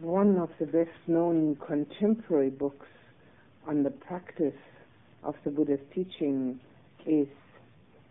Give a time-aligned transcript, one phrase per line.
[0.00, 2.86] one of the best known contemporary books
[3.66, 4.54] on the practice
[5.22, 6.58] of the Buddha's teaching
[7.06, 7.28] is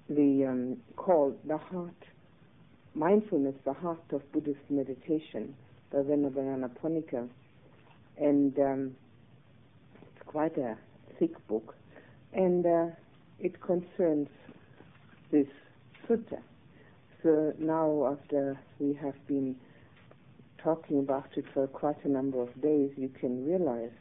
[0.07, 1.95] the um, called The Heart,
[2.93, 5.55] Mindfulness, the Heart of Buddhist Meditation
[5.91, 7.27] by Venerable Nyanaponika.
[8.17, 8.95] And um,
[10.03, 10.77] it's quite a
[11.17, 11.75] thick book.
[12.33, 12.85] And uh,
[13.39, 14.27] it concerns
[15.31, 15.47] this
[16.07, 16.39] sutta.
[17.23, 19.55] So now after we have been
[20.63, 23.91] talking about it for quite a number of days, you can realize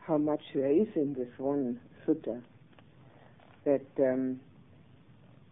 [0.00, 2.40] how much there is in this one sutta
[3.64, 4.40] that um,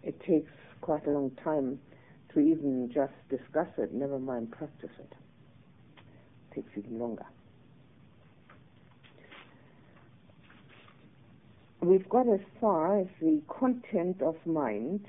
[0.03, 0.51] it takes
[0.81, 1.79] quite a long time
[2.33, 5.13] to even just discuss it, never mind practice it.
[6.51, 7.27] It takes even longer.
[11.81, 15.07] We've got as far as the content of mind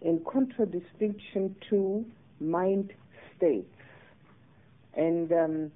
[0.00, 2.04] in contradistinction to
[2.40, 2.92] mind
[3.42, 3.74] states.
[4.94, 5.72] And um,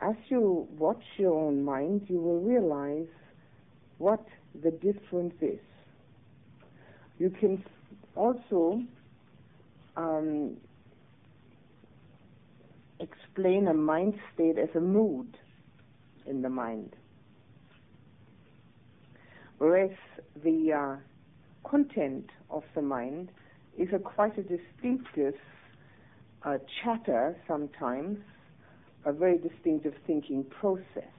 [0.00, 3.08] as you watch your own mind, you will realize
[3.98, 4.24] what
[4.62, 5.60] the difference is.
[7.18, 7.62] You can
[8.16, 8.80] also
[9.96, 10.56] um,
[12.98, 15.36] explain a mind state as a mood
[16.26, 16.96] in the mind.
[19.58, 19.90] Whereas
[20.42, 23.28] the uh, content of the mind
[23.78, 25.34] is a quite a distinctive
[26.82, 28.18] chatter sometimes,
[29.04, 31.12] a very distinctive thinking process.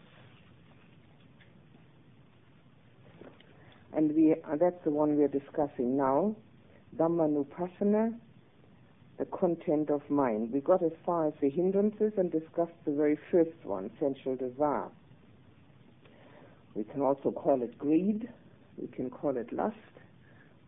[3.94, 6.36] And we, uh, that's the one we are discussing now,
[6.98, 8.18] Dhamma Dhammanupassana,
[9.20, 10.52] the content of mind.
[10.52, 14.88] We got as far as the hindrances and discussed the very first one, sensual desire.
[16.74, 18.30] We can also call it greed,
[18.78, 19.76] we can call it lust,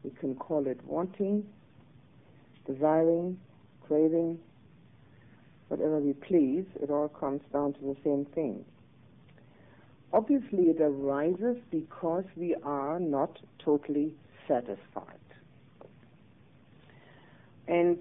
[0.04, 1.46] we can call it wanting,
[2.68, 3.40] desiring,
[3.88, 4.40] craving,
[5.68, 8.64] whatever we please, it all comes down to the same thing.
[10.12, 14.14] Obviously, it arises because we are not totally
[14.48, 15.18] satisfied.
[17.68, 17.98] And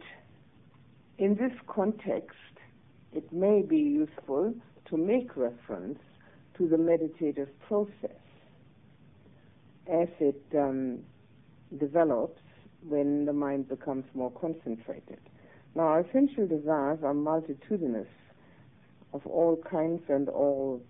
[1.18, 2.36] in this context,
[3.14, 4.54] it may be useful
[4.86, 5.98] to make reference
[6.58, 8.20] to the meditative process
[9.90, 10.98] as it um,
[11.78, 12.40] develops
[12.86, 15.20] when the mind becomes more concentrated.
[15.74, 18.08] Now, our sensual desires are multitudinous
[19.14, 20.82] of all kinds and all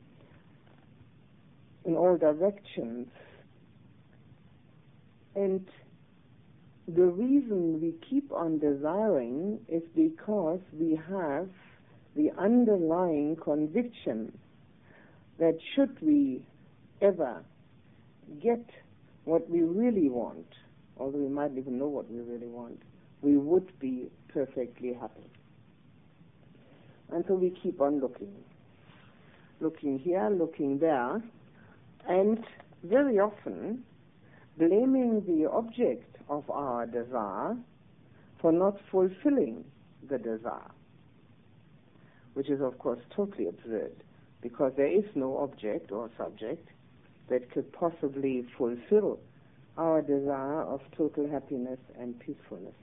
[1.85, 3.09] in all directions.
[5.35, 5.67] And
[6.87, 11.49] the reason we keep on desiring is because we have
[12.17, 14.37] the underlying conviction
[15.39, 16.43] that should we
[17.01, 17.43] ever
[18.43, 18.65] get
[19.25, 20.47] what we really want,
[20.99, 22.81] although we might even know what we really want,
[23.23, 25.31] we would be perfectly happy.
[27.11, 28.35] And so we keep on looking.
[29.61, 31.23] Looking here, looking there,
[32.09, 32.45] and
[32.83, 33.85] very often
[34.59, 37.57] blaming the object of our desire
[38.41, 39.65] for not fulfilling
[40.09, 40.71] the desire,
[42.35, 43.93] which is of course totally absurd
[44.41, 46.69] because there is no object or subject
[47.29, 49.21] that could possibly fulfill
[49.79, 52.75] our desire of total happiness and peacefulness.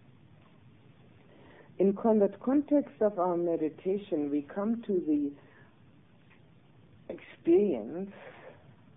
[1.80, 5.32] In the context of our meditation, we come to the
[7.08, 8.12] experience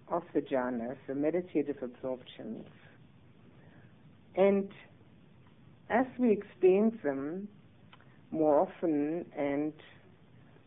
[0.09, 2.66] of the jhanas, the meditative absorptions.
[4.34, 4.69] And
[5.91, 7.47] as we experience them
[8.32, 9.72] more often and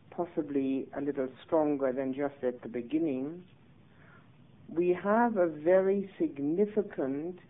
[0.08, 3.44] possibly a little stronger than just at the beginning,
[4.70, 7.40] we have a very significant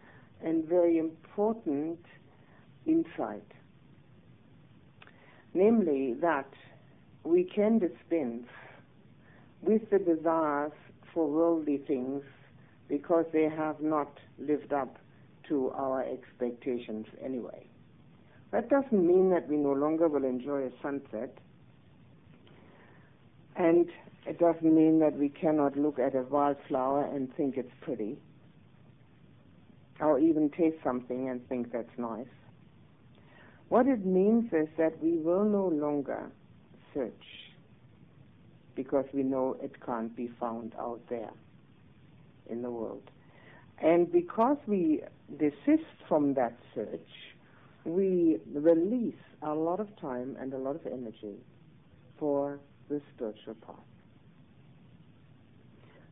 [0.42, 2.00] and very important
[2.84, 3.44] insight.
[5.56, 6.52] Namely, that
[7.24, 8.46] we can dispense
[9.62, 10.72] with the desires
[11.14, 12.22] for worldly things
[12.88, 14.98] because they have not lived up
[15.48, 17.64] to our expectations anyway.
[18.50, 21.38] That doesn't mean that we no longer will enjoy a sunset,
[23.56, 23.88] and
[24.26, 28.18] it doesn't mean that we cannot look at a wildflower and think it's pretty,
[30.00, 32.26] or even taste something and think that's nice.
[33.68, 36.30] What it means is that we will no longer
[36.94, 37.12] search
[38.74, 41.32] because we know it can't be found out there
[42.48, 43.10] in the world.
[43.82, 45.02] And because we
[45.38, 47.08] desist from that search,
[47.84, 51.36] we release a lot of time and a lot of energy
[52.18, 53.76] for the spiritual path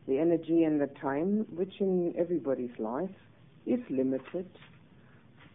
[0.07, 3.09] the energy and the time, which in everybody's life
[3.67, 4.49] is limited,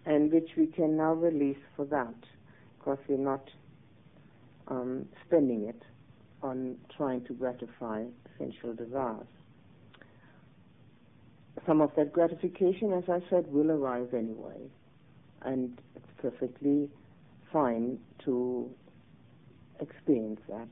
[0.05, 2.15] and which we can now release for that,
[2.77, 3.49] because we're not
[4.67, 5.81] um, spending it
[6.41, 8.03] on trying to gratify
[8.37, 9.27] sensual desires.
[11.67, 14.69] Some of that gratification, as I said, will arise anyway,
[15.41, 16.89] and it's perfectly
[17.51, 18.69] fine to
[19.81, 20.67] experience that.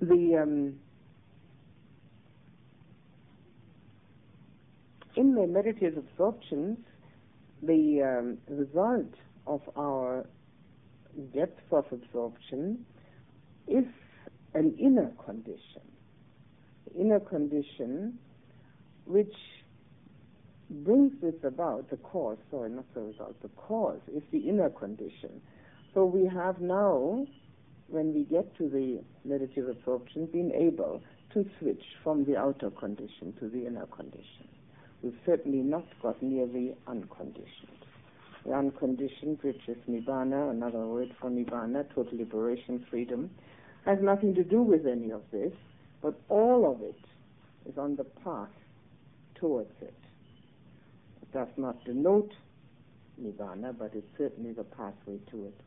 [0.00, 0.74] The um,
[5.16, 6.76] in the meditative absorption,
[7.62, 9.12] the um, result
[9.46, 10.26] of our
[11.34, 12.84] depth of absorption
[13.66, 13.84] is
[14.54, 15.82] an inner condition.
[16.98, 18.18] Inner condition
[19.06, 19.34] which
[20.68, 25.40] brings this about, the cause, sorry, not the result, the cause is the inner condition.
[25.94, 27.26] So we have now,
[27.88, 31.02] when we get to the meditative absorption, been able
[31.34, 34.48] to switch from the outer condition to the inner condition.
[35.02, 37.84] We've certainly not got near the unconditioned.
[38.44, 43.30] The unconditioned, which is nibbana, another word for nibbana, total liberation, freedom,
[43.84, 45.52] has nothing to do with any of this,
[46.02, 46.98] but all of it
[47.68, 48.48] is on the path
[49.34, 49.94] towards it.
[51.22, 52.32] It does not denote
[53.20, 55.60] nibbana, but it's certainly the pathway to it.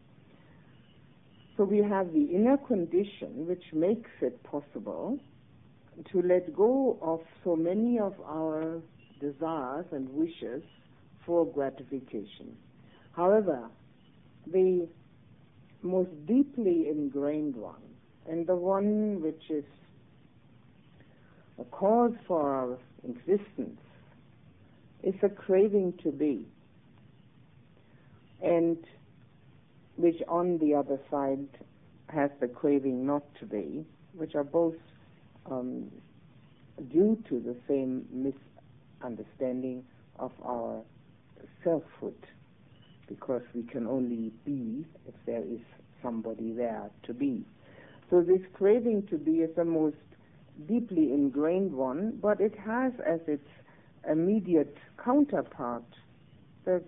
[1.58, 5.20] So we have the inner condition which makes it possible
[6.12, 8.82] to let go of so many of our
[9.20, 10.64] desires and wishes
[11.26, 12.56] for gratification.
[13.12, 13.70] However,
[14.52, 14.88] the
[15.82, 17.82] most deeply ingrained one,
[18.28, 19.66] and the one which is
[21.60, 22.78] a cause for our
[23.08, 23.80] existence,
[25.04, 26.46] is a craving to be.
[28.42, 28.78] And
[29.98, 31.48] which on the other side
[32.08, 34.76] has the craving not to be, which are both
[35.50, 35.92] um,
[36.92, 38.06] due to the same
[39.04, 39.84] understanding
[40.18, 40.82] of our
[41.64, 42.26] selfhood
[43.08, 45.60] because we can only be if there is
[46.02, 47.44] somebody there to be.
[48.10, 49.98] So this craving to be is the most
[50.68, 53.48] deeply ingrained one, but it has as its
[54.10, 55.84] immediate counterpart
[56.66, 56.84] the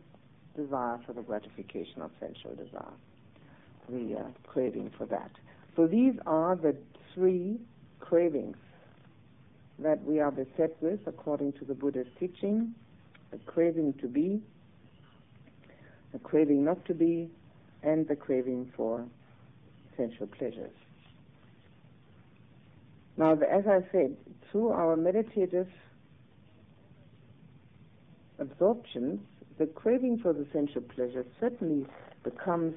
[0.55, 2.93] desire for the gratification of sensual desire,
[3.89, 5.31] the uh, craving for that.
[5.75, 6.75] So these are the
[7.13, 7.59] three
[7.99, 8.57] cravings
[9.81, 12.73] that we are beset with according to the Buddha's teaching,
[13.31, 14.41] the craving to be,
[16.13, 17.29] the craving not to be,
[17.83, 19.03] and the craving for
[19.97, 20.71] sensual pleasures.
[23.17, 24.15] Now, as I said,
[24.51, 25.67] through our meditative
[28.39, 29.19] absorptions,
[29.57, 31.85] the craving for the sensual pleasure certainly
[32.23, 32.75] becomes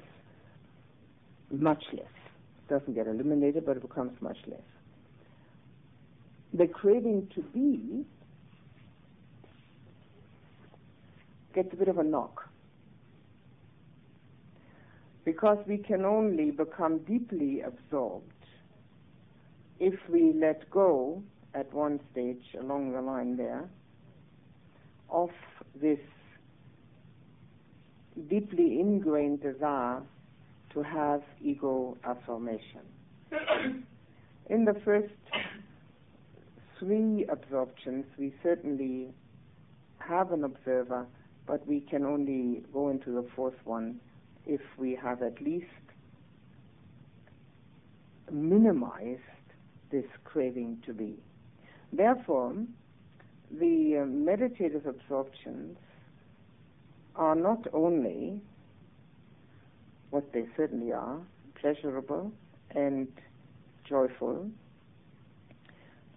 [1.51, 2.05] much less.
[2.05, 4.61] It doesn't get eliminated, but it becomes much less
[6.57, 8.05] the craving to be
[11.53, 12.49] gets a bit of a knock.
[15.25, 18.31] Because we can only become deeply absorbed
[19.79, 21.21] if we let go
[21.53, 23.67] at one stage along the line there
[25.09, 25.29] of
[25.81, 25.99] this
[28.29, 30.01] deeply ingrained desire
[30.73, 32.81] to have ego affirmation.
[34.49, 35.11] In the first
[36.79, 39.13] three absorptions, we certainly
[39.99, 41.05] have an observer,
[41.45, 43.99] but we can only go into the fourth one
[44.45, 45.65] if we have at least
[48.31, 49.21] minimized
[49.91, 51.15] this craving to be.
[51.93, 52.55] Therefore,
[53.51, 55.77] the uh, meditative absorptions
[57.15, 58.41] are not only
[60.09, 61.19] what they certainly are,
[61.59, 62.31] pleasurable
[62.71, 63.07] and
[63.87, 64.49] joyful,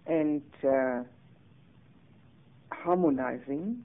[0.09, 1.03] and uh,
[2.73, 3.85] harmonizing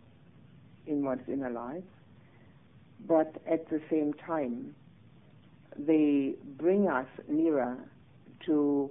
[0.87, 1.83] in one's inner life,
[3.07, 4.73] but at the same time,
[5.77, 7.77] they bring us nearer
[8.45, 8.89] to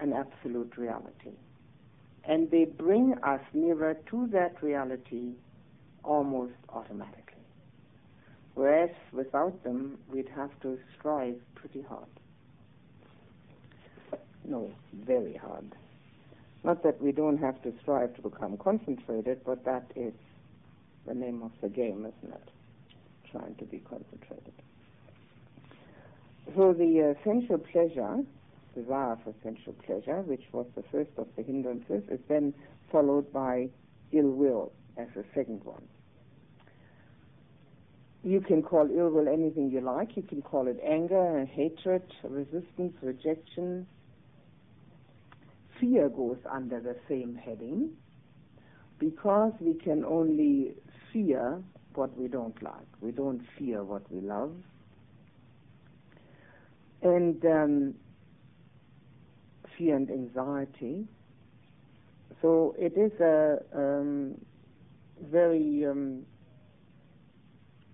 [0.00, 1.32] an absolute reality.
[2.24, 5.32] And they bring us nearer to that reality
[6.02, 7.20] almost automatically.
[8.54, 12.08] Whereas without them, we'd have to strive pretty hard.
[14.44, 15.74] No, very hard.
[16.64, 20.14] Not that we don't have to strive to become concentrated, but that is
[21.06, 22.48] the name of the game, isn't it?
[23.30, 24.54] Trying to be concentrated.
[26.56, 28.24] So the uh, sensual pleasure,
[28.74, 32.54] desire for sensual pleasure, which was the first of the hindrances, is then
[32.90, 33.68] followed by
[34.12, 35.82] ill will as the second one.
[38.22, 40.16] You can call ill will anything you like.
[40.16, 43.86] You can call it anger, hatred, resistance, rejection,
[45.80, 47.90] fear goes under the same heading
[48.98, 50.74] because we can only
[51.12, 51.62] fear
[51.94, 52.86] what we don't like.
[53.00, 54.54] We don't fear what we love.
[57.04, 57.94] and um,
[59.76, 61.06] fear and anxiety.
[62.42, 64.34] So it is a um,
[65.30, 66.22] very um,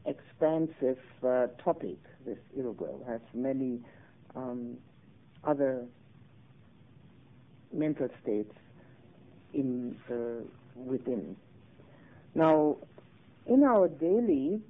[0.06, 1.98] expansive uh, topic.
[2.24, 3.80] This will has many
[4.34, 4.76] um,
[5.44, 5.84] other
[7.72, 8.54] mental states
[9.52, 11.36] in uh, within.
[12.34, 12.76] Now,
[13.46, 14.60] in our daily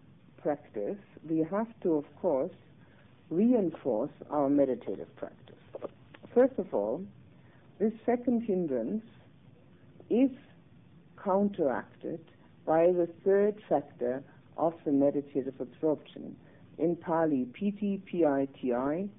[0.42, 2.52] practice, we have to, of course,
[3.28, 5.56] reinforce our meditative practice.
[6.34, 7.04] First of all,
[7.78, 9.04] this second hindrance
[10.08, 10.30] is
[11.22, 12.20] counteracted
[12.66, 14.22] by the third factor
[14.56, 16.36] of the meditative absorption.
[16.78, 19.10] In Pali, piti, piti,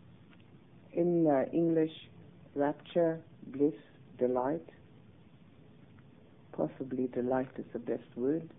[0.94, 1.92] in uh, English,
[2.56, 3.20] rapture,
[3.52, 3.74] bliss,
[4.18, 4.68] delight.
[6.52, 8.50] Possibly delight is the best word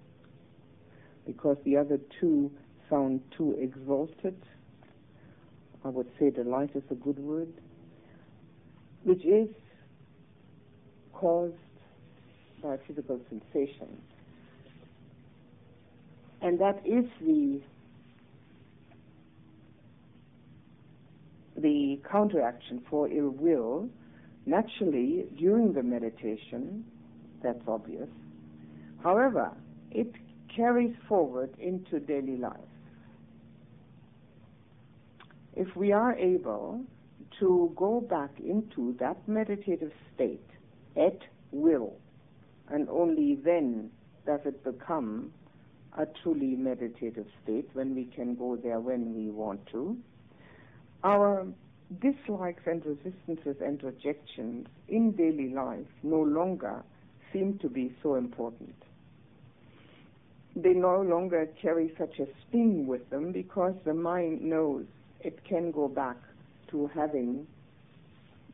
[1.27, 2.51] because the other two
[2.91, 4.37] sound too exalted.
[5.85, 7.53] I would say delight is a good word,
[9.05, 9.49] which is
[11.13, 11.55] caused
[12.63, 14.01] by physical sensation.
[16.41, 17.61] And that is the
[21.57, 23.89] the counteraction for ill will.
[24.47, 26.85] Naturally, during the meditation,
[27.43, 28.09] that's obvious.
[29.03, 29.53] However,
[29.91, 30.13] it
[30.55, 32.59] carries forward into daily life.
[35.55, 36.83] If we are able
[37.41, 40.49] to go back into that meditative state
[40.97, 41.19] at
[41.51, 41.95] will,
[42.69, 43.91] and only then
[44.27, 45.33] does it become
[45.99, 49.97] a truly meditative state when we can go there when we want to.
[51.05, 51.47] Our
[52.01, 56.83] dislikes and resistances and rejections in daily life no longer
[57.33, 58.75] seem to be so important.
[60.55, 64.85] They no longer carry such a sting with them because the mind knows
[65.21, 66.17] it can go back
[66.71, 67.47] to having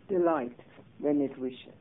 [0.09, 0.59] delight
[0.99, 1.75] when it wishes.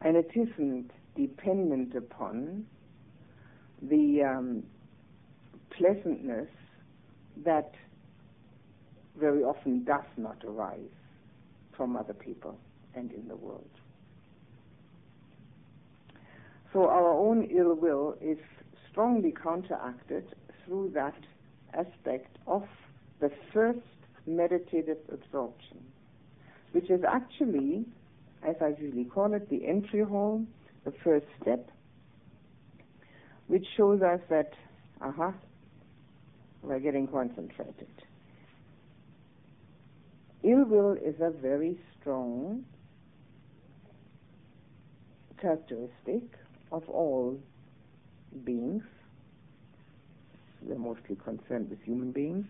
[0.00, 2.66] And it isn't dependent upon
[3.82, 4.62] the um,
[5.76, 6.48] pleasantness
[7.44, 7.72] that
[9.20, 10.80] very often does not arise
[11.76, 12.58] from other people
[12.94, 13.68] and in the world.
[16.72, 18.38] So our own ill will is
[18.90, 20.24] strongly counteracted
[20.64, 21.14] through that
[21.74, 22.64] aspect of
[23.20, 23.78] the first
[24.26, 25.78] meditative absorption,
[26.72, 27.84] which is actually,
[28.46, 30.44] as I usually call it, the entry hall,
[30.84, 31.70] the first step,
[33.48, 34.52] which shows us that,
[35.00, 35.32] aha, uh-huh,
[36.62, 37.88] we're getting concentrated.
[40.42, 42.64] Ill will is a very strong
[45.40, 46.22] characteristic
[46.72, 47.38] of all
[48.44, 48.82] beings.
[50.62, 52.46] We're mostly concerned with human beings.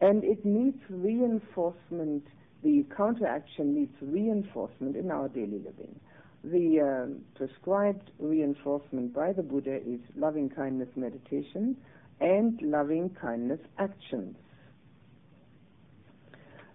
[0.00, 2.24] And it needs reinforcement,
[2.62, 5.98] the counteraction needs reinforcement in our daily living.
[6.44, 11.76] The uh, prescribed reinforcement by the Buddha is loving kindness meditation
[12.20, 14.36] and loving kindness actions.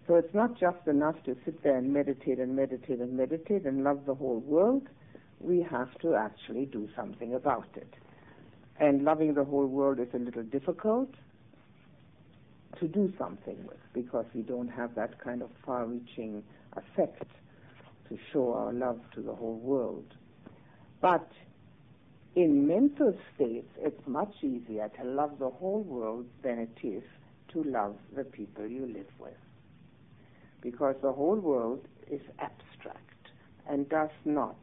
[0.08, 3.84] So it's not just enough to sit there and meditate and meditate and meditate and
[3.84, 4.88] love the whole world.
[5.40, 7.94] We have to actually do something about it.
[8.80, 11.14] And loving the whole world is a little difficult
[12.80, 16.44] to do something with because we don't have that kind of far reaching
[16.76, 17.30] effect
[18.10, 20.06] to show our love to the whole world.
[21.00, 21.30] But
[22.36, 27.04] in mental states, it's much easier to love the whole world than it is
[27.54, 29.34] to love the people you live with.
[30.62, 33.28] Because the whole world is abstract
[33.68, 34.58] and does not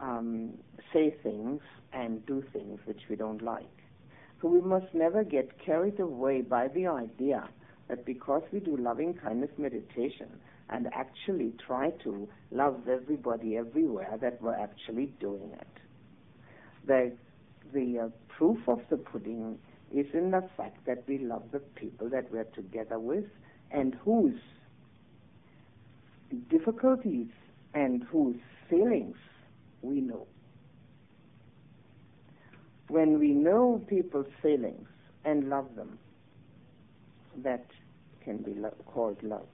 [0.00, 0.54] um,
[0.92, 1.60] say things
[1.92, 3.66] and do things which we don't like.
[4.40, 7.48] So we must never get carried away by the idea
[7.88, 10.28] that because we do loving kindness meditation
[10.70, 15.66] and actually try to love everybody everywhere, that we're actually doing it.
[16.86, 17.12] The,
[17.72, 19.58] the uh, proof of the pudding
[19.92, 23.26] is in the fact that we love the people that we're together with
[23.70, 24.40] and whose
[26.32, 27.28] difficulties
[27.74, 28.36] and whose
[28.68, 29.16] feelings
[29.82, 30.26] we know
[32.92, 34.86] when we know people's feelings
[35.24, 35.98] and love them,
[37.42, 37.64] that
[38.22, 39.46] can be lo- called love.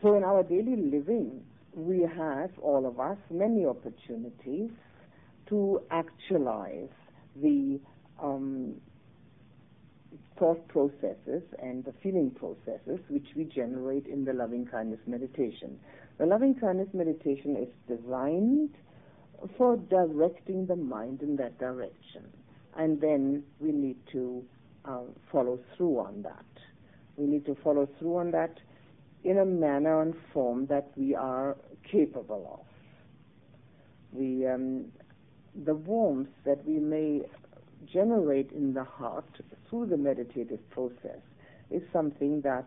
[0.00, 1.42] So in our daily living,
[1.74, 4.70] we have, all of us, many opportunities
[5.50, 6.88] to actualize
[7.36, 7.78] the
[8.22, 8.80] um,
[10.38, 15.78] thought processes and the feeling processes which we generate in the loving kindness meditation.
[16.18, 18.70] The loving kindness meditation is designed
[19.56, 22.24] for directing the mind in that direction.
[22.76, 24.42] And then we need to
[24.84, 25.00] uh,
[25.30, 26.44] follow through on that.
[27.16, 28.58] We need to follow through on that
[29.24, 31.56] in a manner and form that we are
[31.90, 34.18] capable of.
[34.18, 34.86] The, um,
[35.64, 37.22] the warmth that we may
[37.92, 39.24] generate in the heart
[39.68, 41.20] through the meditative process
[41.70, 42.66] is something that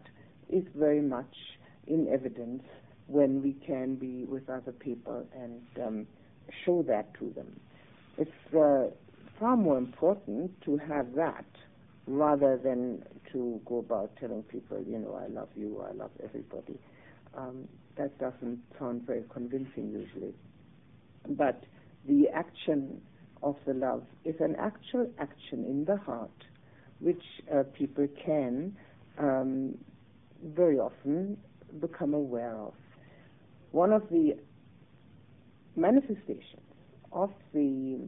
[0.50, 1.36] is very much
[1.88, 2.64] in evidence
[3.08, 6.08] when we can be with other people and um,
[6.66, 7.60] show that to them.
[8.18, 8.86] It's uh,
[9.40, 11.46] far more important to have that
[12.08, 16.78] rather than to go about telling people, you know, I love you, I love everybody.
[17.36, 17.68] Um,
[17.98, 20.34] that doesn't sound very convincing usually.
[21.30, 21.64] But
[22.08, 23.02] the action
[23.44, 26.32] of the love is an actual action in the heart
[27.00, 27.24] which
[27.54, 28.76] uh, people can
[29.18, 29.78] um,
[30.44, 31.38] very often
[31.82, 32.74] become aware of.
[33.72, 34.38] One of the
[35.76, 36.62] manifestations
[37.12, 38.00] of the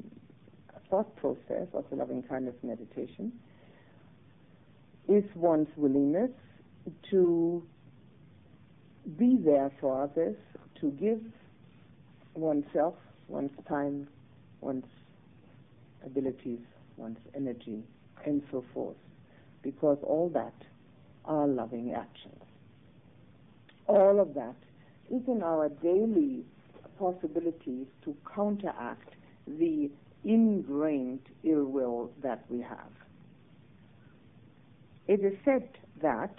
[0.90, 3.34] thought process of the loving kindness meditation
[5.08, 6.32] is one's willingness
[7.12, 7.64] to
[9.18, 10.36] be there for others,
[10.82, 11.22] to give
[12.34, 12.96] oneself,
[13.28, 14.08] one's time,
[14.62, 14.86] one's
[16.06, 16.60] abilities,
[16.98, 17.84] one's energy,
[18.26, 18.96] and so forth,
[19.62, 20.54] because all that
[21.26, 22.42] are loving actions.
[23.88, 24.56] All of that
[25.12, 26.44] is in our daily
[26.98, 29.16] possibilities to counteract
[29.48, 29.90] the
[30.24, 32.92] ingrained ill will that we have.
[35.08, 35.70] It is said
[36.02, 36.34] that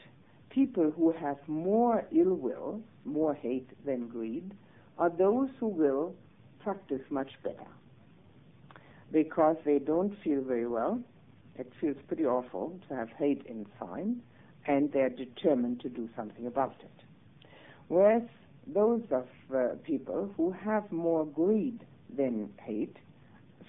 [0.50, 4.54] people who have more ill will, more hate than greed,
[4.98, 6.14] are those who will
[6.58, 7.68] practice much better
[9.12, 11.00] because they don't feel very well.
[11.56, 14.14] It feels pretty awful to have hate inside,
[14.66, 17.48] and they're determined to do something about it.
[17.88, 18.22] Whereas
[18.66, 21.80] those of uh, people who have more greed
[22.14, 22.96] than hate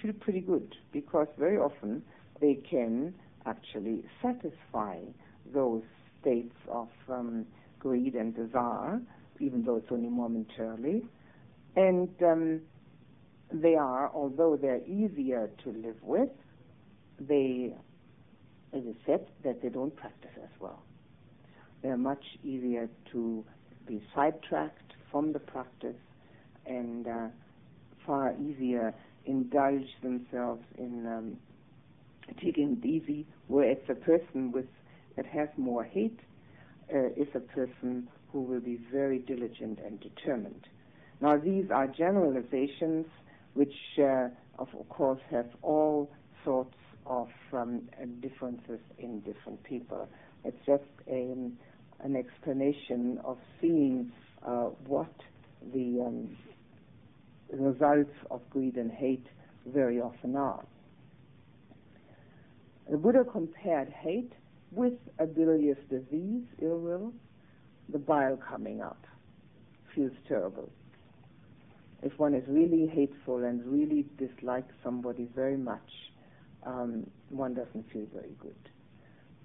[0.01, 2.03] feel pretty good because very often
[2.41, 3.13] they can
[3.45, 4.97] actually satisfy
[5.53, 5.83] those
[6.21, 7.45] states of um,
[7.79, 8.99] greed and desire,
[9.39, 11.05] even though it's only momentarily.
[11.75, 12.61] And um,
[13.51, 16.29] they are, although they're easier to live with,
[17.19, 17.73] they,
[18.73, 20.81] it is said that they don't practice as well.
[21.81, 23.45] They're much easier to
[23.87, 25.95] be sidetracked from the practice
[26.65, 27.27] and uh,
[28.05, 28.93] far easier
[29.25, 31.37] indulge themselves in um,
[32.41, 34.65] taking it easy, whereas a person with
[35.15, 36.19] that has more hate
[36.93, 40.67] uh, is a person who will be very diligent and determined.
[41.21, 43.07] Now, these are generalizations
[43.57, 44.27] which, uh,
[44.59, 46.11] of course, have all
[46.45, 46.75] sorts
[47.07, 47.81] of um,
[48.21, 50.07] differences in different people.
[50.45, 51.33] It's just a,
[52.03, 54.11] an explanation of seeing
[54.45, 55.11] uh, what
[55.73, 56.37] the um,
[57.51, 59.25] results of greed and hate
[59.65, 60.63] very often are.
[62.91, 64.33] The Buddha compared hate
[64.71, 67.13] with a bilious disease, ill will,
[67.89, 69.03] the bile coming up.
[69.95, 70.69] Feels terrible.
[72.03, 75.89] If one is really hateful and really dislikes somebody very much,
[76.65, 78.55] um, one doesn't feel very good.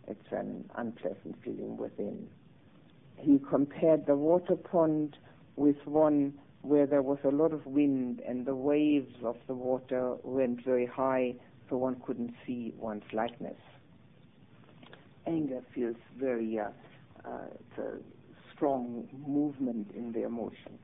[0.07, 2.29] It's an unpleasant feeling within.
[3.17, 5.17] He compared the water pond
[5.57, 10.17] with one where there was a lot of wind and the waves of the water
[10.23, 11.35] went very high
[11.69, 13.57] so one couldn't see one's likeness.
[15.27, 16.69] Anger feels very uh,
[17.25, 17.31] uh,
[18.55, 20.79] strong movement in the emotion.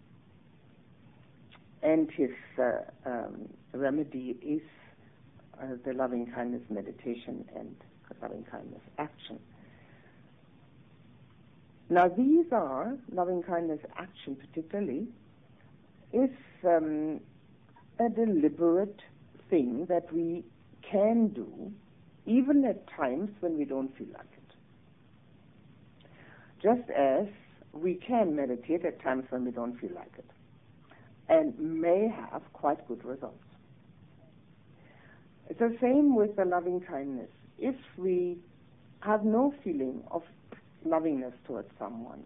[1.83, 4.63] And his uh, um, remedy is
[5.61, 7.75] uh, the loving kindness meditation and
[8.21, 9.39] loving kindness action.
[11.91, 15.07] Now, these are loving kindness action, particularly,
[16.13, 16.31] is
[16.65, 17.21] um,
[17.99, 19.01] a deliberate
[19.49, 20.45] thing that we
[20.91, 21.73] can do
[22.27, 26.09] even at times when we don't feel like it.
[26.63, 27.27] Just as
[27.73, 30.29] we can meditate at times when we don't feel like it
[31.29, 33.45] and may have quite good results.
[35.49, 37.31] It's the same with the loving kindness.
[37.59, 38.39] If we
[39.01, 40.23] have no feeling of
[40.85, 42.23] lovingness towards someone,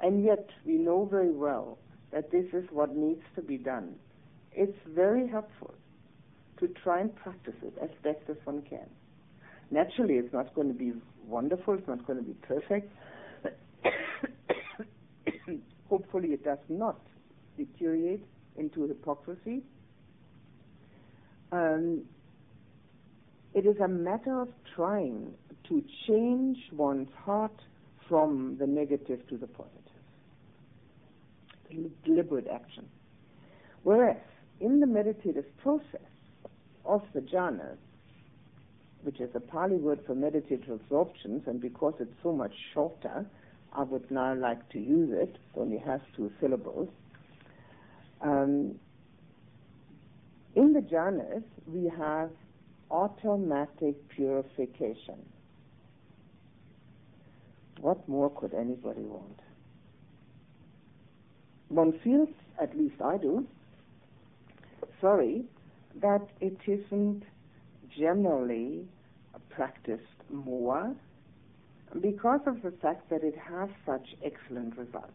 [0.00, 1.78] and yet we know very well
[2.12, 3.94] that this is what needs to be done,
[4.52, 5.74] it's very helpful
[6.60, 8.88] to try and practice it as best as one can.
[9.70, 10.92] Naturally, it's not going to be
[11.26, 12.92] wonderful, it's not going to be perfect.
[15.88, 17.00] Hopefully, it does not
[17.56, 18.24] deteriorate
[18.56, 19.62] into hypocrisy.
[21.52, 22.02] Um,
[23.54, 25.32] it is a matter of trying
[25.68, 27.58] to change one's heart
[28.08, 29.72] from the negative to the positive.
[32.04, 32.86] Deliberate action.
[33.82, 34.18] Whereas
[34.60, 36.00] in the meditative process,
[36.86, 37.76] of the jhanas,
[39.02, 43.26] which is a Pali word for meditative absorptions, and because it's so much shorter,
[43.72, 45.36] I would now like to use it.
[45.54, 46.88] It only has two syllables.
[48.20, 48.76] Um,
[50.54, 52.30] in the jhanas, we have
[52.90, 55.18] automatic purification.
[57.80, 59.40] What more could anybody want?
[61.68, 62.28] One feels,
[62.60, 63.46] at least I do,
[65.00, 65.44] sorry
[66.00, 67.22] that it isn't
[67.98, 68.86] generally
[69.50, 70.94] practiced more
[72.00, 75.12] because of the fact that it has such excellent results.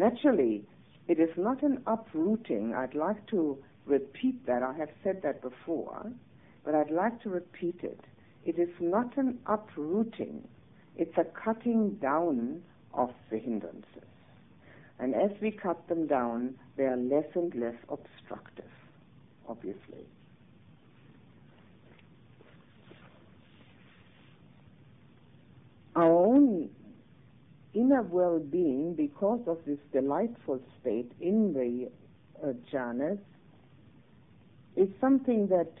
[0.00, 0.64] Naturally,
[1.08, 2.74] it is not an uprooting.
[2.74, 4.62] I'd like to repeat that.
[4.62, 6.10] I have said that before,
[6.64, 8.00] but I'd like to repeat it.
[8.46, 10.48] It is not an uprooting,
[10.96, 12.62] it's a cutting down
[12.94, 14.10] of the hindrances.
[14.98, 18.72] And as we cut them down, they are less and less obstructive,
[19.46, 20.06] obviously.
[25.94, 26.70] Our own
[27.74, 31.90] inner well-being, because of this delightful state in the
[32.42, 33.18] uh, jhanas,
[34.76, 35.72] is something that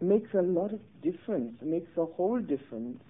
[0.00, 3.02] makes a lot of difference, makes a whole difference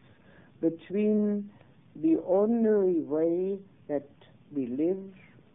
[0.61, 1.51] between
[1.97, 4.09] the ordinary way that
[4.53, 5.03] we live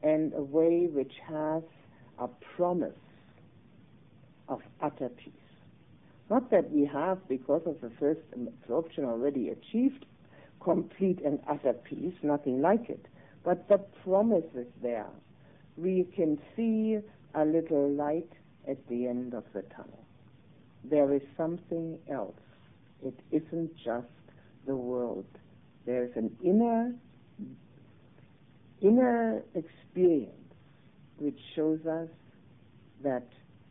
[0.04, 1.64] and a way which has
[2.20, 2.94] a promise
[4.50, 5.34] of utter peace.
[6.30, 10.06] Not that we have, because of the first absorption already achieved,
[10.64, 13.06] complete and utter peace, nothing like it.
[13.44, 15.08] But the promise is there.
[15.78, 17.00] We can see
[17.34, 18.30] a little light
[18.68, 20.06] at the end of the tunnel.
[20.84, 22.36] There is something else.
[23.04, 24.08] It isn't just
[24.68, 25.26] the world.
[25.86, 26.94] There's an inner
[28.82, 30.32] inner experience
[31.18, 32.10] which shows us
[33.04, 33.28] that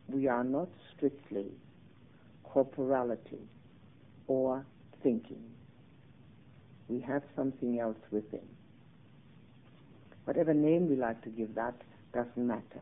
[0.07, 1.51] we are not strictly
[2.45, 3.47] corporality
[4.27, 4.65] or
[5.03, 5.43] thinking.
[6.91, 8.45] We have something else within.
[10.25, 11.73] Whatever name we like to give that
[12.13, 12.81] doesn't matter.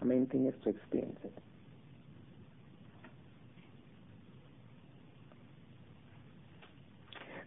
[0.00, 1.38] The main thing is to experience it.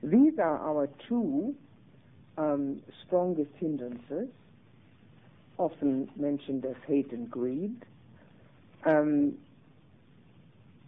[0.02, 1.54] These are our two
[2.38, 4.30] um, strongest hindrances,
[5.58, 7.76] often mentioned as hate and greed,
[8.86, 9.34] um,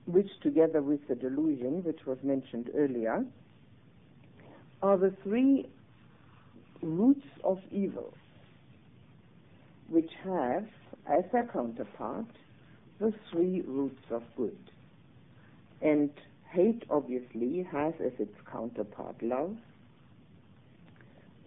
[0.06, 3.26] which together with the delusion, which was mentioned earlier,
[4.82, 5.70] are the three
[6.82, 8.14] roots of evil,
[9.90, 10.66] which have
[11.08, 12.26] as their counterpart
[13.00, 14.58] the three roots of good.
[15.82, 16.12] And
[16.50, 19.56] hate obviously has as its counterpart love,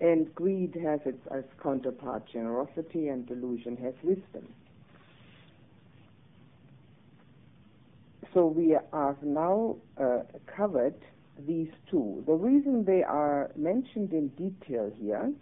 [0.00, 4.48] and greed has its as counterpart generosity, and delusion has wisdom.
[8.32, 10.96] So we have now uh, covered
[11.46, 12.22] these two.
[12.26, 15.32] The reason they are mentioned in detail here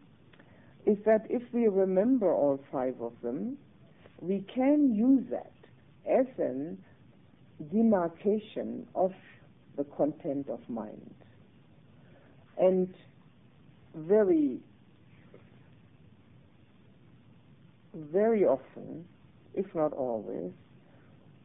[0.86, 3.58] is that if we remember all five of them,
[4.20, 5.52] we can use that
[6.08, 6.78] as an
[7.70, 9.12] demarcation of
[9.76, 11.14] the content of mind.
[12.58, 12.92] And
[13.94, 14.58] very,
[17.94, 19.04] very often,
[19.54, 20.52] if not always,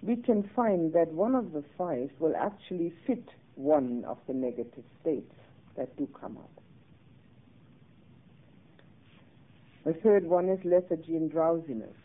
[0.02, 3.26] we can find that one of the five will actually fit
[3.58, 5.34] one of the negative states
[5.76, 6.52] that do come up.
[9.86, 11.96] The third one is lethargy and drowsiness.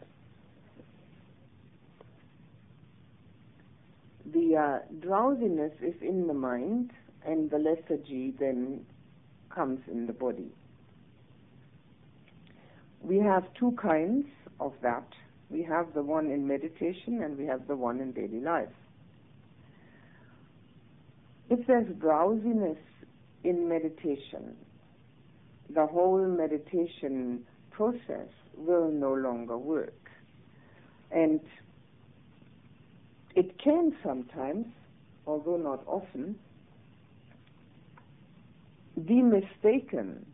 [4.33, 6.93] The uh, drowsiness is in the mind,
[7.27, 8.87] and the lethargy then
[9.51, 10.53] comes in the body.
[13.03, 14.27] We have two kinds
[14.61, 15.09] of that.
[15.51, 18.69] We have the one in meditation, and we have the one in daily life.
[21.53, 22.79] If there's drowsiness
[23.45, 24.57] in meditation,
[25.69, 30.09] the whole meditation process will no longer work.
[31.11, 31.41] And
[33.37, 34.65] it can sometimes,
[35.27, 36.37] although not often,
[39.07, 40.25] be mistaken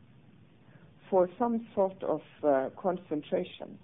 [1.10, 3.76] for some sort of uh, concentration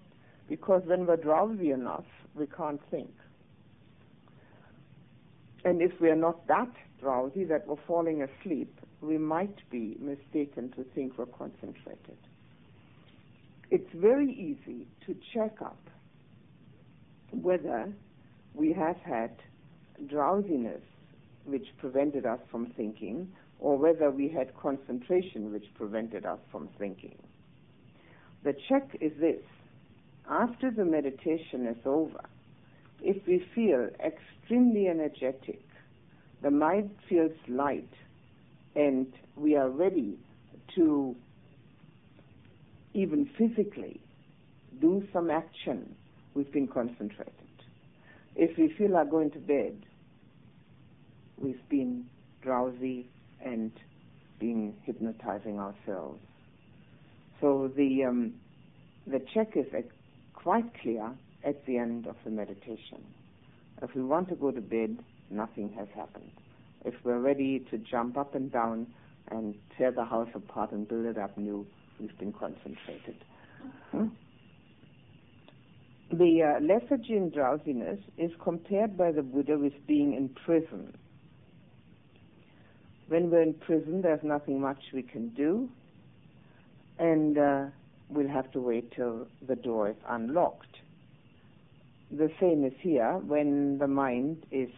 [0.49, 3.11] because when we're drowsy enough, we can't think.
[5.65, 10.85] And if we're not that drowsy that we're falling asleep, we might be mistaken to
[10.95, 12.19] think we're concentrated.
[13.71, 15.79] It's very easy to check up
[17.33, 17.93] whether
[18.55, 19.31] we have had
[20.09, 20.81] drowsiness
[21.45, 27.17] which prevented us from thinking, or whether we had concentration which prevented us from thinking.
[28.45, 29.43] The check is this.
[30.31, 32.25] After the meditation is over,
[33.03, 33.89] if we feel
[34.45, 35.63] extremely energetic,
[36.43, 37.89] the mind feels light,
[38.77, 40.19] and we are ready
[40.75, 41.17] to
[42.93, 44.01] even physically
[44.81, 45.95] do some action,
[46.35, 47.33] we've been concentrated.
[48.37, 49.87] If we feel like going to bed,
[51.39, 52.05] we've been
[52.43, 53.09] drowsy
[53.43, 53.73] and
[54.41, 56.21] been hypnotizing ourselves.
[57.41, 58.35] So the um,
[59.07, 59.81] the check is uh,
[60.35, 61.13] quite clear
[61.45, 63.05] at the end of the meditation.
[63.83, 64.99] If we want to go to bed,
[65.31, 66.31] nothing has happened.
[66.85, 68.87] If we're ready to jump up and down
[69.31, 71.67] and tear the house apart and build it up new,
[71.99, 73.17] we've been concentrated.
[73.91, 74.09] Hmm?
[76.11, 80.95] The uh, lethargy and drowsiness is compared by the Buddha with being in prison.
[83.09, 85.69] When we're in prison, there's nothing much we can do,
[86.99, 87.65] and uh,
[88.09, 90.77] we'll have to wait till the door is unlocked.
[92.17, 94.71] The same is here when the mind is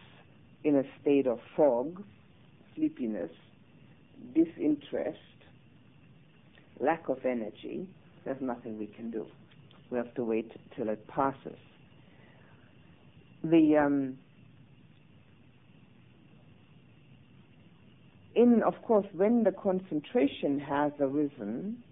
[0.63, 2.03] in a state of fog,
[2.75, 3.29] sleepiness,
[4.33, 5.19] disinterest,
[6.79, 7.87] lack of energy,
[8.25, 9.27] there's nothing we can do.
[9.91, 11.59] We have to wait till it passes.
[13.43, 14.17] The um,
[18.35, 21.83] in of course when the concentration has arisen,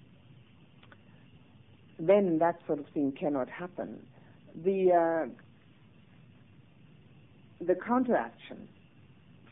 [2.00, 4.00] then that sort of thing cannot happen.
[4.64, 5.28] The uh,
[7.66, 8.68] the counteraction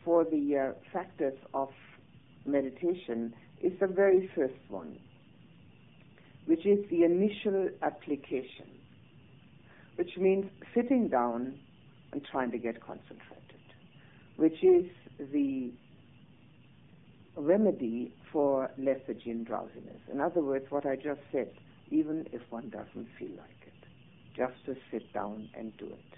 [0.04, 1.70] for the uh, factors of
[2.46, 4.98] meditation is the very first one
[6.46, 8.68] which is the initial application,
[9.96, 11.58] which means sitting down
[12.12, 13.62] and trying to get concentrated,
[14.36, 14.86] which is
[15.32, 15.72] the
[17.36, 19.98] remedy for lethargy and drowsiness.
[20.12, 21.50] In other words, what I just said,
[21.89, 23.62] even if one doesn't feel like
[24.36, 26.17] just to sit down and do it.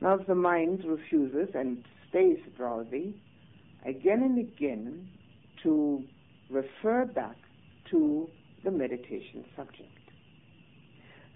[0.00, 3.14] Now, if the mind refuses and stays drowsy,
[3.84, 5.08] again and again
[5.62, 6.02] to
[6.50, 7.36] refer back
[7.90, 8.28] to
[8.64, 9.88] the meditation subject.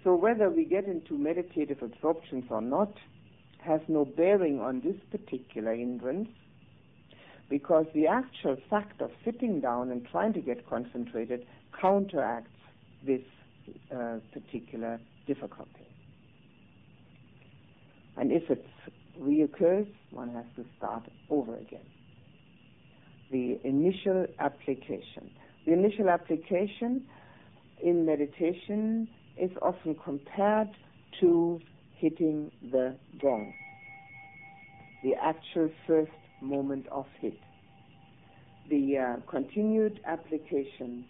[0.04, 2.92] So whether we get into meditative absorptions or not
[3.60, 6.28] has no bearing on this particular hindrance
[7.50, 11.46] because the actual fact of sitting down and trying to get concentrated
[11.80, 12.50] counteracts
[13.04, 13.22] this
[13.94, 15.87] uh, particular difficulty.
[18.18, 18.64] And if it
[19.20, 21.86] reoccurs, one has to start over again.
[23.30, 25.30] The initial application.
[25.66, 27.04] The initial application
[27.82, 30.68] in meditation is often compared
[31.20, 31.60] to
[31.96, 33.52] hitting the gong,
[35.04, 37.38] the actual first moment of hit.
[38.68, 41.04] The uh, continued application,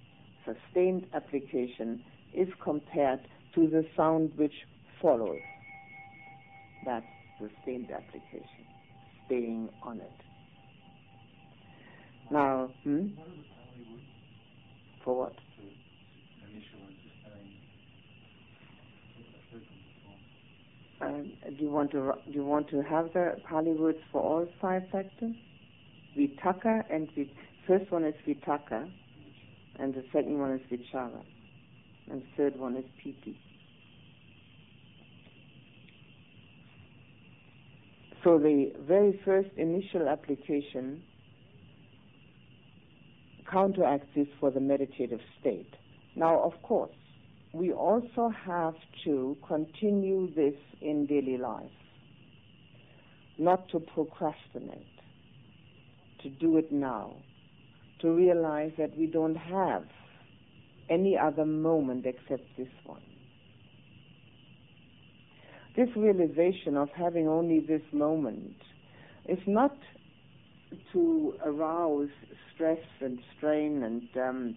[0.45, 2.03] sustained application,
[2.35, 3.21] is compared
[3.55, 4.53] to the sound which
[5.01, 5.41] follows
[6.85, 7.05] that
[7.39, 8.65] sustained application,
[9.27, 10.13] staying on it.
[12.31, 13.07] Now, hmm?
[15.05, 15.35] For what?
[21.01, 24.49] Um, do you want to do you want to have the Pali words for all
[24.61, 25.35] five factors?
[26.17, 27.29] Vitakka and the
[27.67, 28.89] first one is Vitakka,
[29.79, 31.23] and the second one is Vichara,
[32.11, 33.37] and the third one is Piti.
[38.25, 41.03] So the very first initial application
[43.51, 45.73] counteracts this for the meditative state.
[46.17, 46.95] Now, of course,
[47.53, 51.71] we also have to continue this in daily life,
[53.39, 54.87] not to procrastinate,
[56.23, 57.15] to do it now,
[58.01, 59.85] to realize that we don't have
[60.91, 63.03] any other moment except this one.
[65.79, 68.57] This realization of having only this moment
[69.29, 69.77] is not
[70.93, 72.09] to arouse
[72.53, 74.57] stress and strain and um,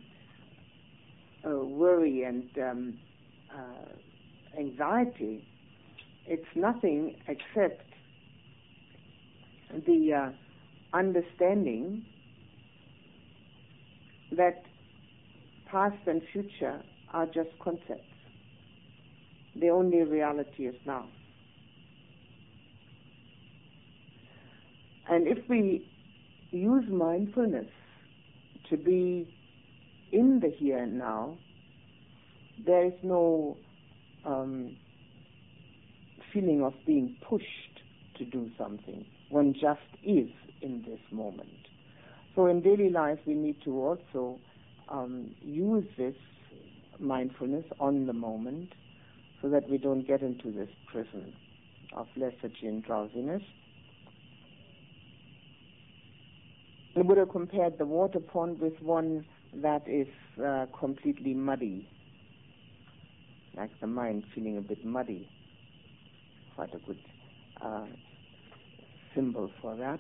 [1.46, 2.98] uh, worry and um,
[3.56, 5.48] uh, anxiety.
[6.26, 7.86] It's nothing except
[9.86, 12.04] the uh, understanding
[14.32, 14.64] that
[15.68, 16.82] past and future
[17.14, 18.11] are just concepts.
[19.56, 21.06] The only reality is now.
[25.10, 25.84] And if we
[26.52, 27.68] use mindfulness
[28.70, 29.28] to be
[30.12, 31.38] in the here and now,
[32.66, 33.58] there is no
[34.26, 34.76] um,
[36.32, 37.46] feeling of being pushed
[38.18, 39.06] to do something.
[39.30, 40.30] One just is
[40.62, 41.50] in this moment.
[42.36, 44.40] So in daily life, we need to also
[44.90, 46.16] um, use this
[47.00, 48.72] mindfulness on the moment
[49.42, 51.34] so that we don't get into this prison,
[51.94, 53.42] of lethargy and drowsiness.
[56.96, 59.26] The Buddha compared the water pond with one
[59.56, 60.08] that is
[60.44, 61.90] uh, completely muddy,
[63.56, 65.30] like the mind feeling a bit muddy.
[66.56, 67.00] Quite a good
[67.62, 67.86] uh,
[69.16, 70.00] symbol for that.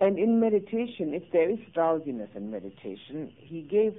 [0.00, 3.94] And in meditation, if there is drowsiness in meditation, he gave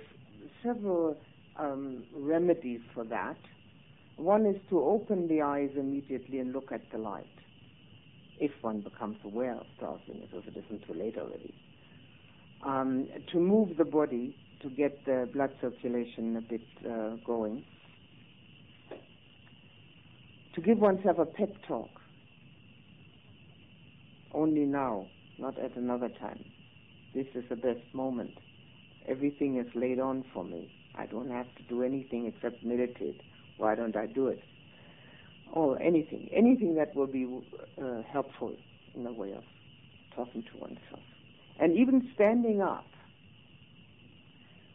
[0.64, 1.16] several
[1.58, 3.38] um, remedies for that.
[4.18, 7.26] One is to open the eyes immediately and look at the light,
[8.40, 11.54] if one becomes aware of drowsiness, or if it isn't too late already.
[12.66, 17.64] Um, to move the body to get the blood circulation a bit uh, going.
[20.54, 21.90] To give oneself a pep talk.
[24.34, 25.08] Only now,
[25.40, 26.44] not at another time.
[27.16, 28.38] This is the best moment.
[29.08, 30.70] Everything is laid on for me.
[30.96, 33.22] I don't have to do anything except meditate.
[33.58, 34.42] Why don't I do it?
[35.54, 37.28] Or anything, anything that will be
[37.82, 38.56] uh, helpful
[38.96, 39.44] in the way of
[40.16, 41.02] talking to oneself.
[41.60, 42.86] And even standing up,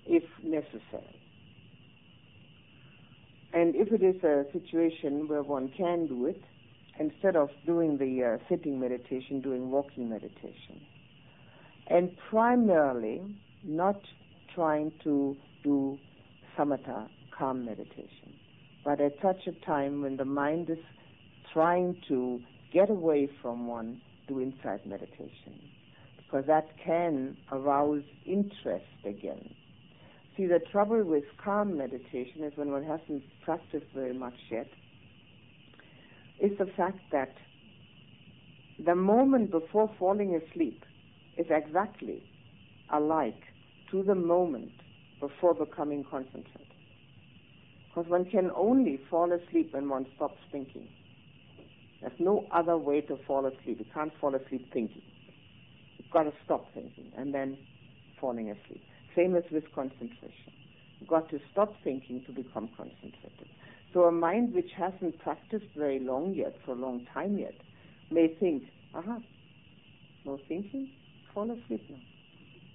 [0.06, 1.20] if necessary.
[3.52, 6.42] And if it is a situation where one can do it,
[6.98, 10.80] instead of doing the uh, sitting meditation, doing walking meditation.
[11.88, 13.22] And primarily,
[13.64, 14.00] not
[14.54, 15.98] trying to do
[16.56, 18.32] samatha, calm meditation,
[18.84, 20.78] but at such a time when the mind is
[21.52, 22.40] trying to
[22.72, 25.60] get away from one, do insight meditation,
[26.16, 29.54] because that can arouse interest again.
[30.36, 34.68] See, the trouble with calm meditation is when one hasn't practiced very much yet,
[36.40, 37.34] is the fact that
[38.84, 40.84] the moment before falling asleep
[41.38, 42.22] is exactly
[42.92, 43.42] alike
[43.90, 44.75] to the moment
[45.20, 46.66] before becoming concentrated.
[47.88, 50.86] Because one can only fall asleep when one stops thinking.
[52.00, 53.78] There's no other way to fall asleep.
[53.78, 55.02] You can't fall asleep thinking.
[55.98, 57.56] You've got to stop thinking and then
[58.20, 58.84] falling asleep.
[59.16, 60.52] Same as with concentration.
[61.00, 63.48] You've got to stop thinking to become concentrated.
[63.94, 67.54] So a mind which hasn't practiced very long yet, for a long time yet,
[68.10, 69.18] may think, aha,
[70.26, 70.90] no thinking,
[71.32, 71.96] fall asleep now.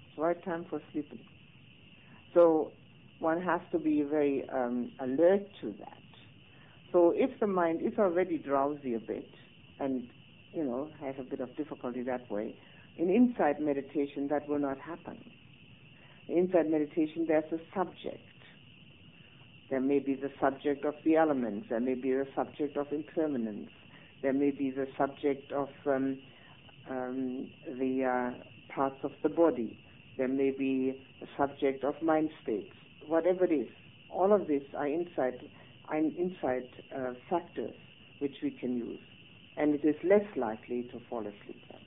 [0.10, 1.20] It's right time for sleeping.
[2.34, 2.72] So
[3.20, 5.98] one has to be very um, alert to that.
[6.92, 9.30] So if the mind is already drowsy a bit
[9.80, 10.08] and,
[10.54, 12.56] you know, has a bit of difficulty that way,
[12.98, 15.18] in insight meditation that will not happen.
[16.28, 18.20] In insight meditation there's a subject
[19.72, 21.68] there may be the subject of the elements.
[21.70, 23.70] There may be the subject of impermanence.
[24.22, 26.20] There may be the subject of um,
[26.90, 29.80] um, the uh, parts of the body.
[30.22, 32.70] There may be a subject of mind states.
[33.08, 33.68] Whatever it is,
[34.12, 35.34] all of these are insight,
[35.88, 37.74] are insight uh, factors
[38.20, 39.00] which we can use,
[39.58, 41.60] and it is less likely to fall asleep.
[41.72, 41.80] Then.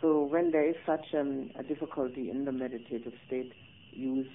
[0.00, 3.52] So when there is such um, a difficulty in the meditative state,
[3.90, 4.28] use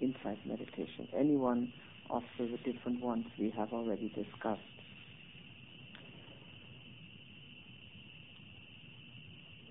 [0.00, 1.70] insight meditation, any one
[2.08, 4.79] of the different ones we have already discussed.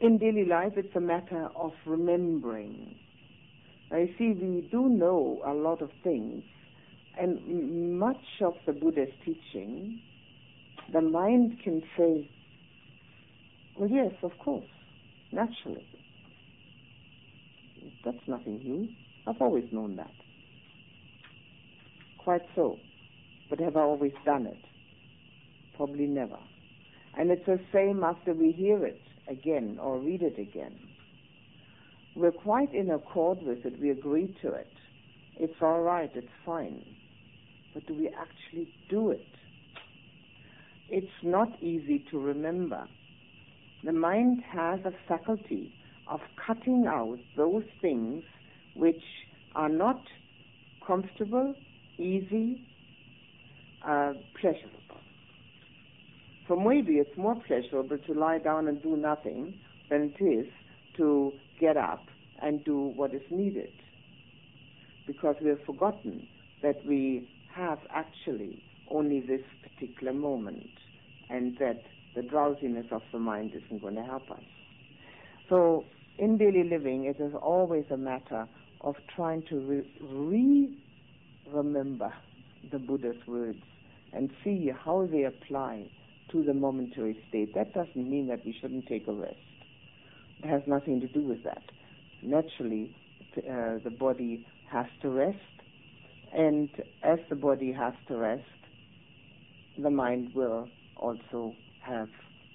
[0.01, 2.95] In daily life, it's a matter of remembering.
[3.91, 6.41] I see we do know a lot of things,
[7.19, 9.99] and much of the Buddha's teaching,
[10.93, 12.29] the mind can say,
[13.77, 14.69] well, yes, of course,
[15.33, 15.85] naturally.
[18.05, 18.87] That's nothing new.
[19.27, 20.13] I've always known that.
[22.23, 22.79] Quite so.
[23.49, 24.63] But have I always done it?
[25.75, 26.39] Probably never.
[27.17, 30.77] And it's the same after we hear it again or read it again.
[32.15, 33.79] We're quite in accord with it.
[33.79, 34.71] We agree to it.
[35.37, 36.09] It's all right.
[36.13, 36.83] It's fine.
[37.73, 39.25] But do we actually do it?
[40.89, 42.87] It's not easy to remember.
[43.83, 45.73] The mind has a faculty
[46.09, 48.23] of cutting out those things
[48.75, 49.03] which
[49.55, 50.01] are not
[50.85, 51.53] comfortable,
[51.97, 52.65] easy,
[53.87, 54.78] uh, pleasurable.
[56.49, 59.53] So maybe it's more pleasurable to lie down and do nothing
[59.87, 60.47] than it is
[60.97, 61.31] to
[61.61, 62.07] get up
[62.41, 63.71] and do what is needed.
[65.05, 66.27] Because we have forgotten
[66.63, 70.71] that we have actually only this particular moment
[71.29, 71.83] and that
[72.15, 74.41] the drowsiness of the mind isn't going to help us.
[75.49, 75.85] So
[76.17, 78.47] in daily living, it is always a matter
[78.81, 80.69] of trying to re
[81.53, 82.11] remember
[82.71, 83.61] the Buddha's words
[84.13, 85.85] and see how they apply
[86.31, 87.53] to the momentary state.
[87.55, 89.35] That doesn't mean that we shouldn't take a rest.
[90.43, 91.63] It has nothing to do with that.
[92.21, 92.95] Naturally,
[93.37, 95.37] uh, the body has to rest,
[96.33, 96.69] and
[97.03, 98.43] as the body has to rest,
[99.77, 100.67] the mind will
[100.97, 102.09] also have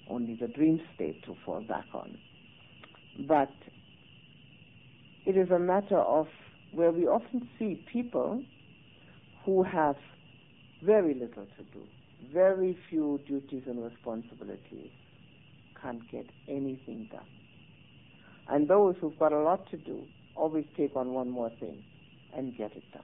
[0.09, 2.17] only the dream state to fall back on.
[3.27, 3.51] But
[5.25, 6.27] it is a matter of
[6.71, 8.43] where we often see people
[9.45, 9.95] who have
[10.83, 11.81] very little to do,
[12.33, 14.91] very few duties and responsibilities,
[15.81, 17.27] can't get anything done.
[18.47, 20.03] And those who've got a lot to do
[20.35, 21.83] always take on one more thing
[22.35, 23.03] and get it done.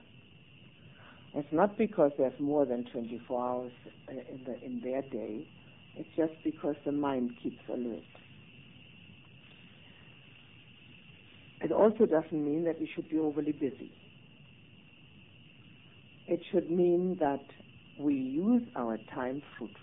[1.34, 3.72] It's not because there's more than 24 hours
[4.08, 5.40] in, the, in their day.
[5.96, 8.02] It's just because the mind keeps alert.
[11.62, 13.92] It also doesn't mean that we should be overly busy.
[16.26, 17.44] It should mean that
[17.98, 19.78] we use our time fruitfully.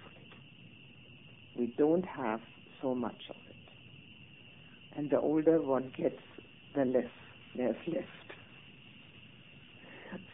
[1.57, 2.41] We don't have
[2.82, 3.55] so much of it.
[4.97, 6.22] And the older one gets,
[6.76, 7.05] the less
[7.55, 8.07] there's left.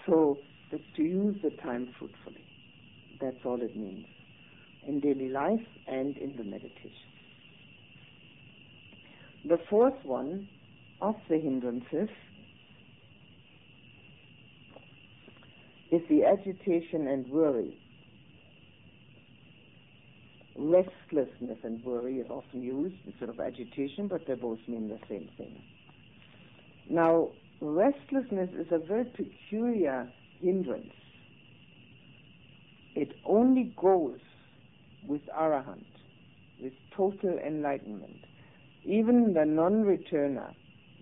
[0.06, 0.40] So
[0.96, 2.46] to use the time fruitfully.
[3.20, 4.06] That's all it means
[4.88, 6.92] in daily life and in the meditation.
[9.46, 10.48] The fourth one
[11.02, 12.10] of the hindrances
[15.92, 17.72] is the agitation and worry.
[20.58, 25.30] Restlessness and worry is often used instead of agitation, but they both mean the same
[25.38, 25.62] thing.
[26.90, 27.30] Now,
[27.62, 30.08] restlessness is a very peculiar
[30.42, 30.94] hindrance.
[32.96, 34.20] It only goes
[35.06, 35.86] with arahant,
[36.62, 38.26] with total enlightenment.
[38.86, 40.54] Even the non-returner,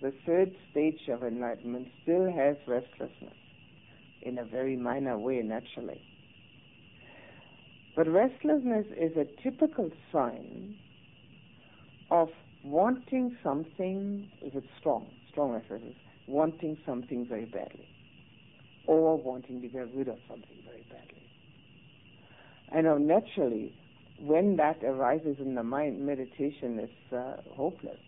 [0.01, 3.37] the third stage of enlightenment, still has restlessness
[4.23, 6.01] in a very minor way, naturally.
[7.95, 10.75] But restlessness is a typical sign
[12.09, 12.29] of
[12.63, 15.95] wanting something, if it's strong, strong restlessness,
[16.27, 17.87] wanting something very badly
[18.87, 21.23] or wanting to get rid of something very badly.
[22.75, 23.73] I know naturally,
[24.19, 27.99] when that arises in the mind, meditation is uh, hopeless.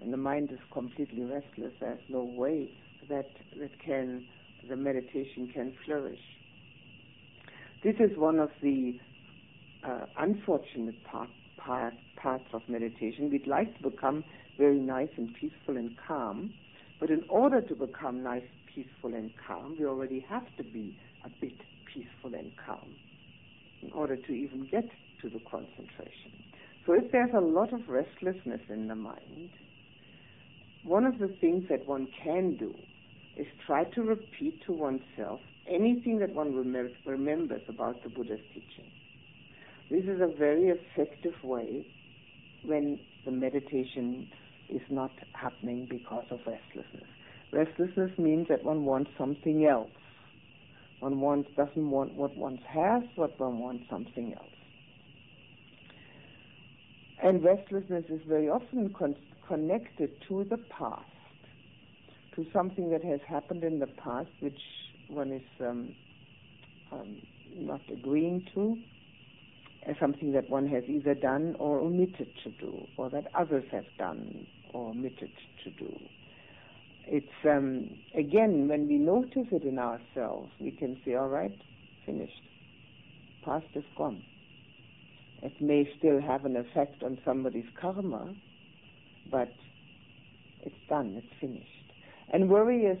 [0.00, 1.72] And the mind is completely restless.
[1.80, 2.70] There's no way
[3.08, 3.26] that,
[3.58, 4.26] that can,
[4.68, 6.20] the meditation can flourish.
[7.82, 8.98] This is one of the
[9.86, 13.30] uh, unfortunate part, part, parts of meditation.
[13.30, 14.24] We'd like to become
[14.58, 16.52] very nice and peaceful and calm,
[16.98, 18.44] but in order to become nice
[18.74, 20.94] peaceful and calm, we already have to be
[21.24, 21.56] a bit
[21.92, 22.94] peaceful and calm
[23.82, 24.88] in order to even get
[25.22, 26.32] to the concentration.
[26.86, 29.50] So if there's a lot of restlessness in the mind,
[30.84, 32.74] one of the things that one can do
[33.36, 38.90] is try to repeat to oneself anything that one remem- remembers about the Buddha's teaching.
[39.90, 41.84] This is a very effective way
[42.62, 44.26] when the meditation
[44.68, 47.08] is not happening because of restlessness.
[47.52, 49.90] Restlessness means that one wants something else.
[51.00, 54.54] One wants, doesn't want what one has, but one wants something else.
[57.22, 59.16] And restlessness is very often con-
[59.46, 61.09] connected to the past,
[62.36, 64.60] to something that has happened in the past which
[65.08, 65.94] one is um,
[66.92, 67.16] um,
[67.54, 68.78] not agreeing to,
[69.86, 73.86] as something that one has either done or omitted to do, or that others have
[73.98, 75.30] done or omitted
[75.64, 75.92] to do
[77.12, 81.56] it's um, again when we notice it in ourselves, we can say, "All right,
[82.06, 82.42] finished.
[83.44, 84.22] Past is gone."
[85.42, 88.32] It may still have an effect on somebody's karma,
[89.30, 89.52] but
[90.62, 91.14] it's done.
[91.16, 91.79] It's finished.
[92.32, 92.98] And worry is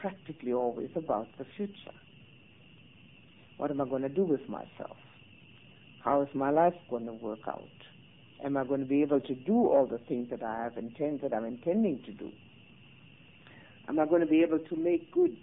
[0.00, 1.96] practically always about the future.
[3.56, 4.96] What am I going to do with myself?
[6.04, 7.68] How is my life going to work out?
[8.42, 11.20] Am I going to be able to do all the things that I have intended
[11.22, 12.30] that I'm intending to do?
[13.88, 15.36] Am I going to be able to make good?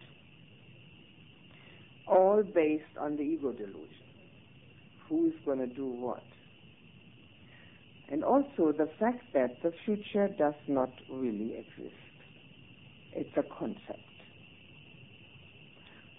[2.07, 3.89] All based on the ego delusion.
[5.09, 6.23] Who is going to do what?
[8.09, 12.07] And also the fact that the future does not really exist.
[13.18, 13.99] It's a concept.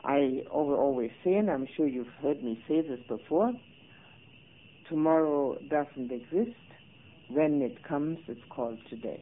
[0.04, 3.52] I always say, and I'm sure you've heard me say this before,
[4.88, 6.56] tomorrow doesn't exist.
[7.28, 9.20] When it comes, it's called today.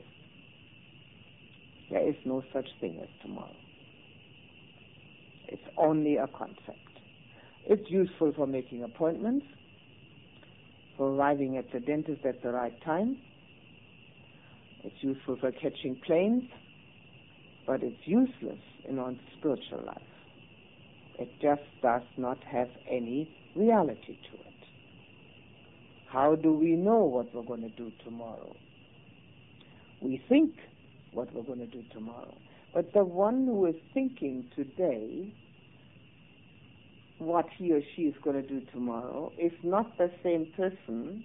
[1.90, 3.56] There is no such thing as tomorrow.
[5.48, 6.80] It's only a concept.
[7.66, 9.44] It's useful for making appointments,
[10.96, 13.18] for arriving at the dentist at the right time.
[14.82, 16.44] It's useful for catching planes,
[17.66, 20.02] but it's useless in one's spiritual life.
[21.18, 24.54] It just does not have any reality to it.
[26.06, 28.54] How do we know what we're going to do tomorrow?
[30.00, 30.52] We think
[31.12, 32.36] what we're going to do tomorrow.
[32.72, 35.32] But the one who is thinking today
[37.18, 41.24] what he or she is going to do tomorrow is not the same person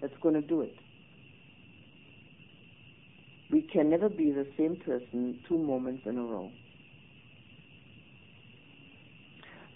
[0.00, 0.76] that's going to do it.
[3.52, 6.50] We can never be the same person two moments in a row.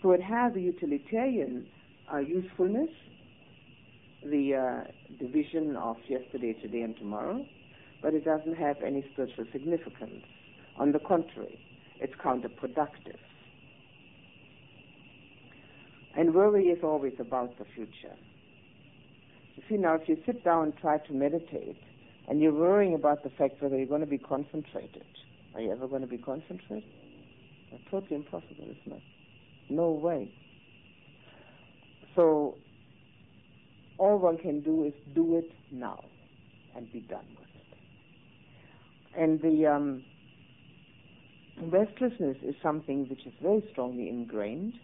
[0.03, 1.67] So it has a utilitarian
[2.13, 2.89] uh, usefulness,
[4.25, 7.45] the uh, division of yesterday, today, and tomorrow,
[8.01, 10.25] but it doesn't have any spiritual significance.
[10.79, 11.59] On the contrary,
[12.01, 13.19] it's counterproductive.
[16.17, 18.17] And worry is always about the future.
[19.57, 21.79] You see, now if you sit down and try to meditate,
[22.29, 25.07] and you're worrying about the fact whether you're going to be concentrated,
[25.55, 26.85] are you ever going to be concentrated?
[27.71, 29.03] That's totally impossible, isn't it?
[29.69, 30.31] No way.
[32.15, 32.57] So,
[33.99, 36.05] all one can do is do it now
[36.75, 37.79] and be done with it.
[39.19, 40.03] And the um,
[41.61, 44.75] restlessness is something which is very strongly ingrained.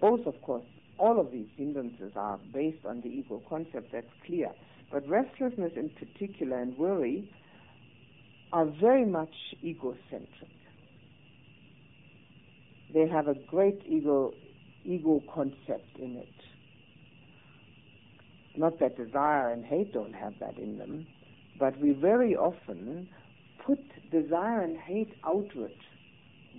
[0.00, 0.64] Both, of course,
[0.98, 4.50] all of these hindrances are based on the ego concept, that's clear.
[4.94, 7.24] But restlessness in particular and worry
[8.52, 10.54] are very much egocentric.
[12.94, 14.34] They have a great ego
[14.84, 16.38] ego concept in it.
[18.56, 21.08] Not that desire and hate don't have that in them,
[21.58, 23.08] but we very often
[23.66, 23.80] put
[24.12, 25.74] desire and hate outward.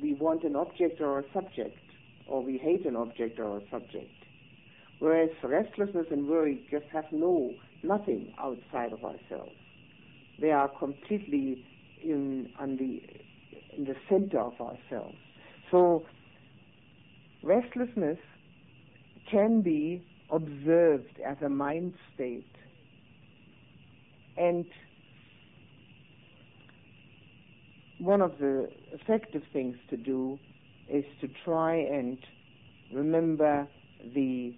[0.01, 1.79] We want an object or a subject,
[2.27, 4.11] or we hate an object or a subject.
[4.99, 7.53] Whereas restlessness and worry just have no
[7.86, 9.55] nothing outside of ourselves.
[10.39, 11.63] They are completely
[12.03, 13.01] in on the
[13.77, 15.17] in the center of ourselves.
[15.71, 16.05] So
[17.43, 18.19] restlessness
[19.29, 22.45] can be observed as a mind state
[24.38, 24.65] and
[27.99, 30.38] one of the effective things to do
[30.89, 32.17] is to try and
[32.91, 33.67] remember
[34.13, 34.53] the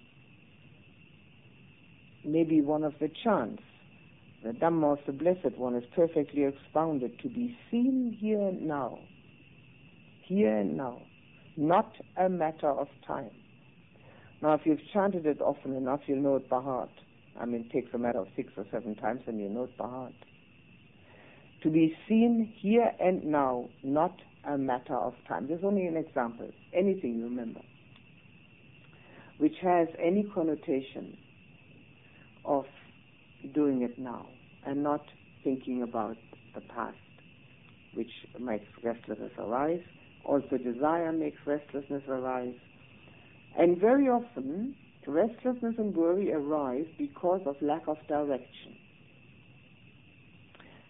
[2.28, 3.62] maybe one of the chants.
[4.44, 8.98] The Dhamma of the Blessed One is perfectly expounded to be seen here and now.
[10.26, 11.02] Here and now.
[11.56, 13.30] Not a matter of time.
[14.40, 16.90] Now, if you've chanted it often enough, you'll know it by heart.
[17.40, 19.76] I mean, it takes a matter of six or seven times and you know it
[19.76, 20.12] by heart.
[21.64, 24.14] To be seen here and now, not
[24.44, 25.48] a matter of time.
[25.48, 26.50] There's only an example.
[26.72, 27.60] Anything you remember,
[29.38, 31.16] which has any connotation
[32.48, 32.64] of
[33.54, 34.26] doing it now
[34.66, 35.04] and not
[35.44, 36.16] thinking about
[36.54, 36.96] the past,
[37.94, 39.82] which makes restlessness arise.
[40.24, 42.54] Also, desire makes restlessness arise.
[43.56, 44.74] And very often,
[45.06, 48.74] restlessness and worry arise because of lack of direction.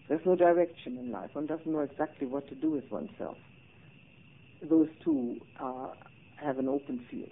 [0.07, 1.29] There's no direction in life.
[1.33, 3.37] One doesn't know exactly what to do with oneself.
[4.61, 5.89] Those two uh,
[6.37, 7.31] have an open field.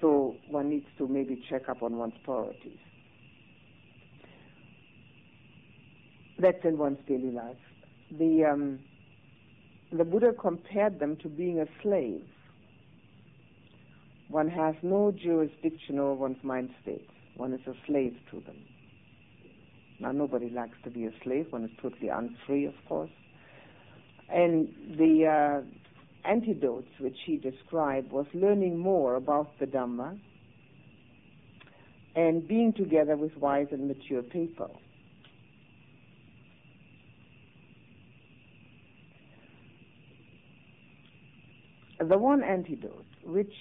[0.00, 2.78] So one needs to maybe check up on one's priorities.
[6.38, 7.56] That's in one's daily life.
[8.16, 8.78] The um,
[9.90, 12.22] the Buddha compared them to being a slave.
[14.28, 17.10] One has no jurisdiction over one's mind states.
[17.36, 18.56] One is a slave to them.
[20.00, 21.46] Now, nobody likes to be a slave.
[21.50, 23.10] One is totally unfree, of course.
[24.28, 25.87] And the uh,
[26.28, 30.18] antidotes which he described was learning more about the Dhamma
[32.14, 34.80] and being together with wise and mature people.
[42.00, 43.52] The one antidote which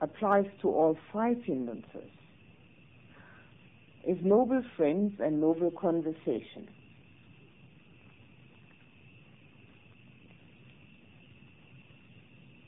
[0.00, 2.10] applies to all five hindrances
[4.06, 6.68] is noble friends and noble conversation.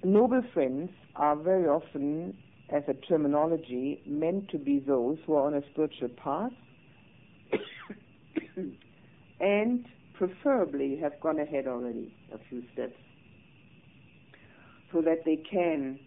[0.04, 2.36] Noble friends are very often,
[2.68, 6.52] as a terminology, meant to be those who are on a spiritual path
[9.40, 12.98] and preferably have gone ahead already a few steps
[14.92, 15.98] so that they can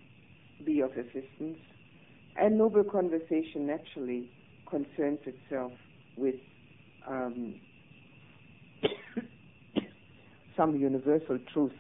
[0.63, 1.57] be of assistance.
[2.39, 4.29] And noble conversation naturally
[4.69, 5.71] concerns itself
[6.15, 6.35] with
[7.09, 7.55] um,
[10.55, 11.73] some universal truths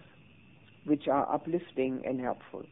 [0.87, 2.65] which are uplifting and helpful.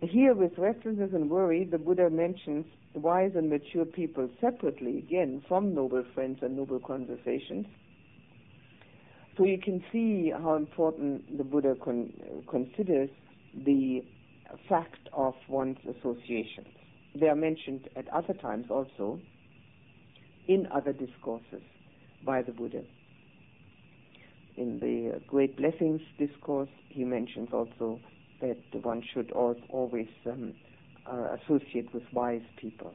[0.00, 5.74] Here, with restlessness and worry, the Buddha mentions wise and mature people separately, again, from
[5.74, 7.66] noble friends and noble conversations
[9.44, 12.12] you can see how important the Buddha con-
[12.48, 13.10] considers
[13.64, 14.02] the
[14.68, 16.68] fact of one's associations.
[17.14, 19.20] They are mentioned at other times also
[20.48, 21.62] in other discourses
[22.24, 22.82] by the Buddha.
[24.56, 28.00] In the Great Blessings discourse, he mentions also
[28.40, 30.54] that one should always um,
[31.06, 32.92] uh, associate with wise people.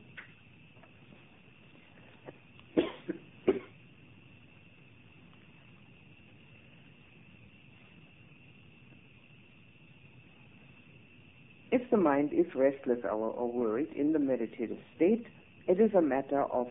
[11.73, 15.27] if the mind is restless or, or worried in the meditative state,
[15.67, 16.65] it is a matter of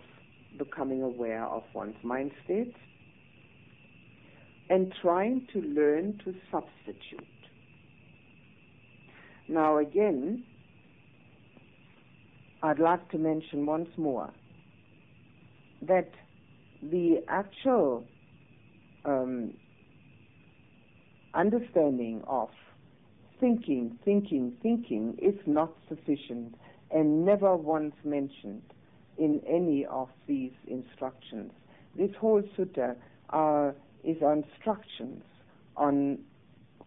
[0.59, 2.75] becoming aware of one's mind state
[4.69, 7.25] and trying to learn to substitute.
[9.47, 10.43] Now again,
[12.65, 14.29] I'd like to mention once more
[15.87, 16.11] that
[16.83, 18.05] the actual
[19.05, 19.53] um,
[21.33, 22.49] understanding of
[23.43, 26.55] thinking, thinking, thinking is not sufficient
[26.93, 28.63] and never once mentioned
[29.19, 31.51] in any of these instructions.
[31.97, 32.95] This whole sutta
[33.31, 33.73] uh,
[34.05, 35.25] is instructions
[35.77, 36.19] on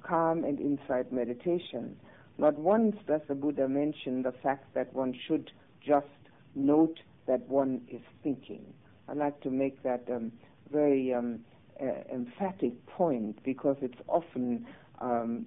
[0.01, 1.97] calm and insight meditation.
[2.37, 5.51] Not once does the Buddha mention the fact that one should
[5.85, 6.07] just
[6.55, 8.63] note that one is thinking.
[9.09, 10.31] I'd like to make that um,
[10.71, 11.41] very um,
[11.81, 14.65] uh, emphatic point because it's often
[15.01, 15.45] um,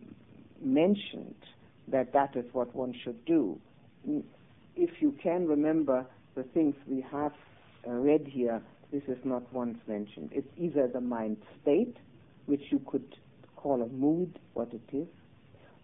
[0.63, 1.35] mentioned
[1.89, 3.59] that that is what one should do.
[4.77, 7.33] If you can remember the things we have
[7.87, 10.31] uh, read here, this is not once mentioned.
[10.33, 11.97] It's either the mind state,
[12.47, 13.17] which you could
[13.57, 15.09] call a mood, what it is,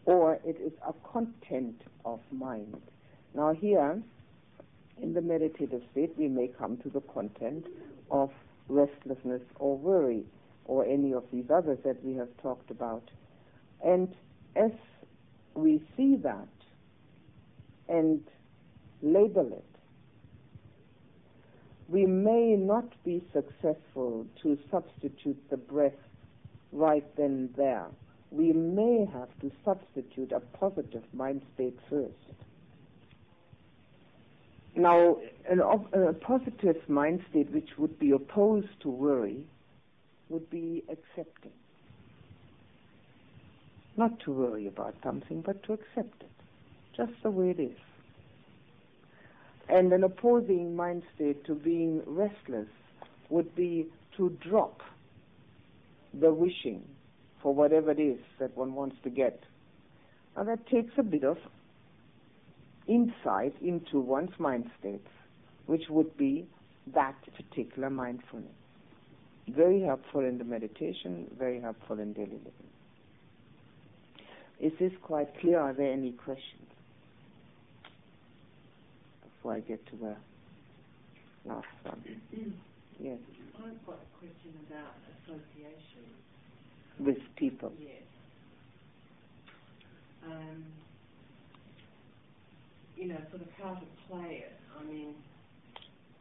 [0.05, 2.81] or it is a content of mind.
[3.35, 4.01] Now here,
[5.03, 7.67] in the meditative state, we may come to the content
[8.11, 8.31] of
[8.69, 10.25] restlessness or worry,
[10.67, 13.11] or any of these others that we have talked about.
[13.85, 14.15] And
[14.57, 14.71] as
[15.55, 16.49] we see that
[17.89, 18.21] and
[19.03, 19.65] label it,
[21.89, 25.93] we may not be successful to substitute the breath
[26.73, 27.87] right then and there.
[28.31, 32.13] We may have to substitute a positive mind state first.
[34.75, 39.45] Now, an, a positive mind state which would be opposed to worry
[40.29, 41.55] would be acceptance.
[43.97, 46.31] Not to worry about something, but to accept it,
[46.97, 47.77] just the way it is.
[49.69, 52.69] And an opposing mind state to being restless
[53.31, 53.87] would be
[54.17, 54.81] to drop
[56.13, 56.83] the wishing
[57.43, 59.43] for whatever it is that one wants to get.
[60.37, 61.39] Now that takes a bit of
[62.87, 65.09] insight into one's mind states,
[65.67, 66.47] which would be
[66.95, 68.51] that particular mindfulness.
[69.49, 72.74] Very helpful in the meditation, very helpful in daily living.
[74.65, 75.61] Is this quite clear?
[75.61, 76.65] Are there any questions?
[79.23, 80.17] Before I get to the
[81.45, 82.01] last one.
[82.99, 83.19] yes.
[83.59, 86.09] I've got a question about association.
[86.99, 87.73] With people?
[87.79, 88.09] Yes.
[90.25, 90.65] Um,
[92.97, 94.57] you know, sort of how to play it.
[94.81, 95.13] I mean,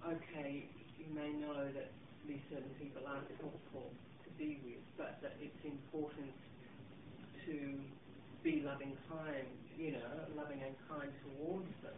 [0.05, 0.65] okay,
[0.99, 1.91] you may know that
[2.27, 3.87] these certain people aren't helpful
[4.25, 6.35] to be with, but that it's important
[7.45, 7.79] to
[8.43, 9.47] be loving kind,
[9.79, 11.95] you know, loving and kind towards them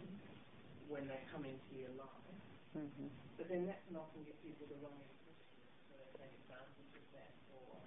[0.88, 2.38] when they come into your life.
[2.78, 3.10] Mm-hmm.
[3.41, 5.41] But then that can often get people the wrong impression,
[5.89, 7.82] so they take advantage of that, or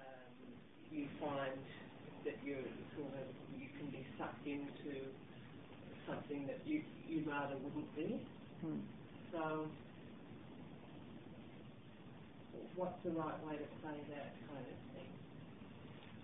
[0.00, 0.32] um,
[0.88, 1.60] you find
[2.24, 2.64] that you're
[2.96, 3.28] sort of
[3.60, 5.12] you can be sucked into
[6.08, 8.24] something that you you rather wouldn't be.
[8.64, 8.80] Mm.
[9.30, 9.68] So,
[12.76, 15.12] what's the right way to play that kind of thing?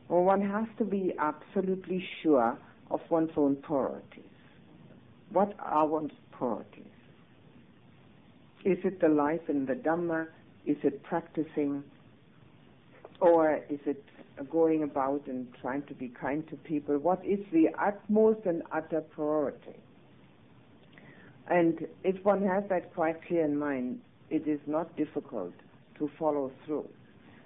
[0.09, 2.59] Well, one has to be absolutely sure
[2.91, 4.25] of one's own priorities.
[5.31, 6.85] What are one's priorities?
[8.65, 10.29] Is it the life in the Dhamma?
[10.67, 11.85] Is it practicing?
[13.21, 14.03] Or is it
[14.51, 16.97] going about and trying to be kind to people?
[16.99, 19.77] What is the utmost and utter priority?
[21.51, 24.01] And if one has that quite clear in mind,
[24.31, 25.53] it is not difficult
[25.99, 26.89] to follow through.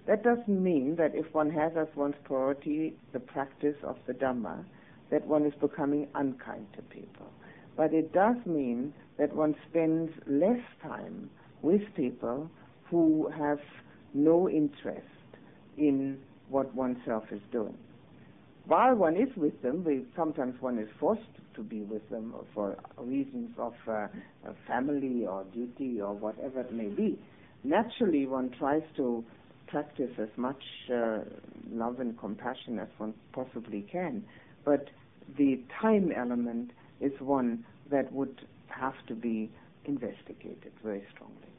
[0.07, 4.65] That doesn't mean that if one has as one's priority the practice of the Dhamma,
[5.11, 7.31] that one is becoming unkind to people.
[7.77, 11.31] But it does mean that one spends less time
[11.63, 12.51] with people
[12.91, 13.61] who have
[14.15, 15.07] no interest
[15.79, 17.77] in what oneself is doing.
[18.67, 21.23] While one is with them, we, sometimes one is forced
[21.55, 24.07] to be with them for reasons of uh,
[24.67, 27.19] family or duty or whatever it may be.
[27.65, 29.25] Naturally, one tries to
[29.73, 30.63] practice as much
[30.95, 31.21] uh,
[31.73, 34.23] love and compassion as one possibly can,
[34.67, 34.91] but
[35.39, 36.71] the time element
[37.01, 39.51] is one that would have to be
[39.87, 41.53] investigated very strongly.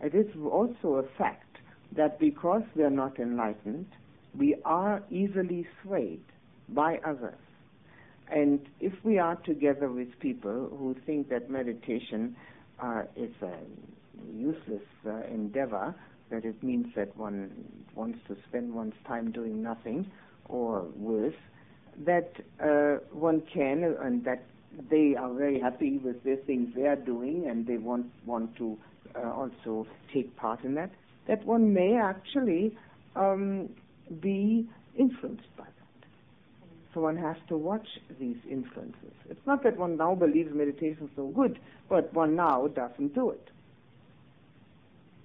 [0.00, 1.58] It is also a fact
[1.94, 3.86] that because we are not enlightened,
[4.36, 6.24] we are easily swayed
[6.70, 7.38] by others.
[8.30, 12.36] And if we are together with people who think that meditation
[12.82, 13.56] uh, is a
[14.32, 15.94] useless uh, endeavor,
[16.30, 17.50] that it means that one
[17.94, 20.10] wants to spend one's time doing nothing,
[20.48, 21.34] or worse,
[22.04, 24.44] that uh, one can, and that
[24.90, 28.78] they are very happy with the things they are doing, and they want want to
[29.16, 30.90] uh, also take part in that,
[31.26, 32.76] that one may actually
[33.16, 33.68] um,
[34.20, 34.66] be
[34.96, 36.08] influenced by that.
[36.94, 37.86] So one has to watch
[38.18, 39.12] these influences.
[39.28, 41.58] It's not that one now believes meditation is so good,
[41.88, 43.50] but one now doesn't do it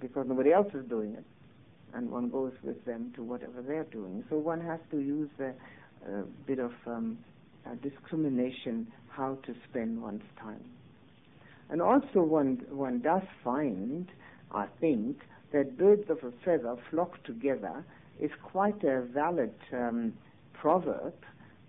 [0.04, 1.24] because nobody else is doing it,
[1.94, 4.22] and one goes with them to whatever they're doing.
[4.28, 5.52] So one has to use a,
[6.10, 7.16] a bit of um,
[7.64, 10.62] a discrimination how to spend one's time.
[11.70, 14.06] And also one one does find,
[14.52, 15.16] I think,
[15.52, 17.82] that birds of a feather flock together
[18.20, 20.12] is quite a valid um,
[20.52, 21.14] proverb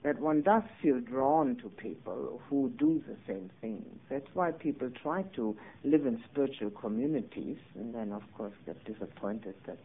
[0.06, 3.84] that one does feel drawn to people who do the same things.
[4.08, 9.56] That's why people try to live in spiritual communities and then, of course, get disappointed
[9.66, 9.80] that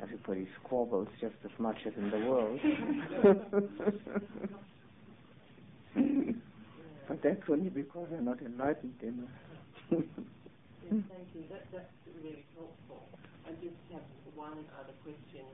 [0.00, 2.58] everybody squabbles just as much as in the world.
[7.06, 9.28] but that's only because they're not enlightened enough.
[9.90, 10.02] yes,
[10.88, 11.04] thank
[11.34, 11.44] you.
[11.50, 11.92] That, that's
[12.22, 13.06] really helpful.
[13.46, 14.00] I just have
[14.34, 15.44] one other question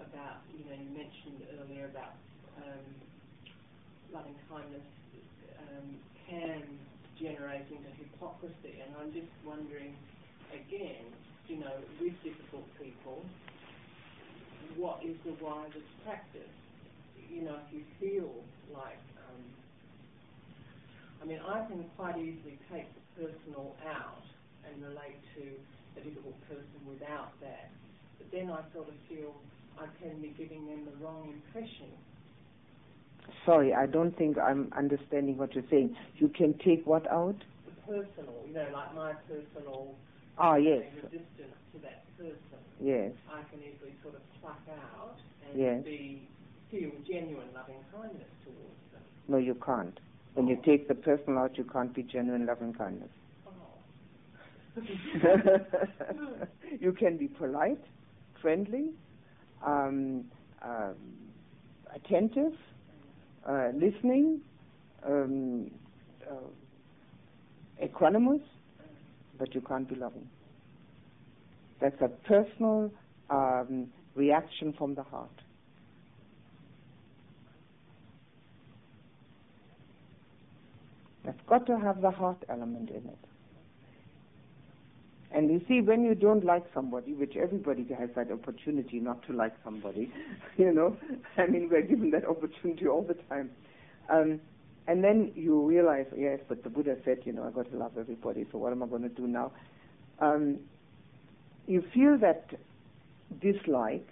[0.00, 2.14] about, you know, you mentioned earlier about
[2.58, 2.86] um,
[4.12, 4.84] loving kindness
[5.60, 5.88] um,
[6.28, 6.62] can
[7.20, 9.96] generate into hypocrisy, and I'm just wondering,
[10.52, 11.06] again,
[11.48, 13.24] you know, with difficult people,
[14.76, 16.52] what is the wisest practice?
[17.30, 18.32] You know, if you feel
[18.72, 19.42] like um,
[21.22, 24.22] I mean, I can quite easily take the personal out
[24.66, 25.44] and relate to
[25.96, 27.70] a difficult person without that.
[28.18, 29.34] But then I sort of feel
[29.78, 31.86] I can be giving them the wrong impression.
[33.44, 35.96] Sorry, I don't think I'm understanding what you're saying.
[36.16, 37.36] You can take what out?
[37.66, 39.94] The personal, you know, like my personal
[40.38, 40.82] Ah, yes.
[40.94, 42.36] resistance to that person.
[42.80, 43.12] Yes.
[43.32, 45.16] I can easily sort of pluck out
[45.48, 45.82] and yes.
[45.84, 46.28] be
[46.70, 49.02] feel genuine loving kindness towards them.
[49.28, 49.98] No, you can't.
[50.34, 53.08] When you take the personal out, you can't be genuine loving kindness.
[56.80, 57.80] you can be polite,
[58.42, 58.90] friendly,
[59.64, 60.24] um,
[60.62, 60.94] um,
[61.94, 62.52] attentive,
[63.48, 64.40] uh, listening,
[65.06, 65.70] um,
[66.28, 68.42] uh, equanimous,
[69.38, 70.28] but you can't be loving.
[71.80, 72.90] That's a personal
[73.30, 75.30] um, reaction from the heart.
[81.24, 83.25] That's got to have the heart element in it.
[85.32, 89.32] And you see, when you don't like somebody, which everybody has that opportunity not to
[89.32, 90.10] like somebody,
[90.56, 90.96] you know,
[91.36, 93.50] I mean, we're given that opportunity all the time.
[94.08, 94.40] Um,
[94.86, 97.92] and then you realize, yes, but the Buddha said, you know, I've got to love
[97.98, 99.50] everybody, so what am I going to do now?
[100.20, 100.58] Um,
[101.66, 102.50] you feel that
[103.40, 104.08] dislike,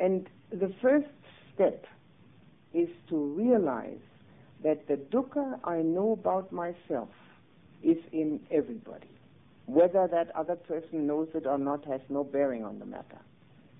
[0.00, 1.08] and the first
[1.54, 1.84] step
[2.72, 3.98] is to realize
[4.64, 7.10] that the dukkha I know about myself
[7.82, 9.08] is in everybody.
[9.68, 13.18] Whether that other person knows it or not has no bearing on the matter.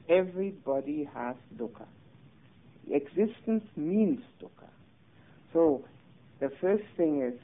[0.07, 1.87] Everybody has dukkha.
[2.91, 4.69] Existence means dukkha.
[5.55, 5.87] So
[6.41, 7.41] the first thing is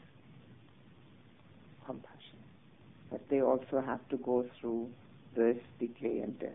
[1.86, 2.38] compassion.
[3.10, 4.90] But they also have to go through
[5.34, 6.50] birth, decay, and death.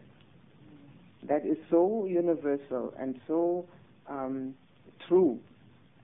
[1.24, 3.66] That is so universal and so
[4.08, 4.54] um,
[5.08, 5.40] true.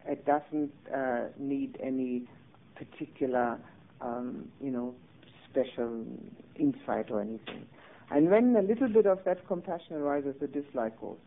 [0.07, 2.27] It doesn't uh, need any
[2.75, 3.59] particular,
[4.01, 4.95] um, you know,
[5.55, 6.05] special
[6.57, 7.65] insight or anything.
[8.11, 11.17] And when a little bit of that compassion arises, the dislike goes.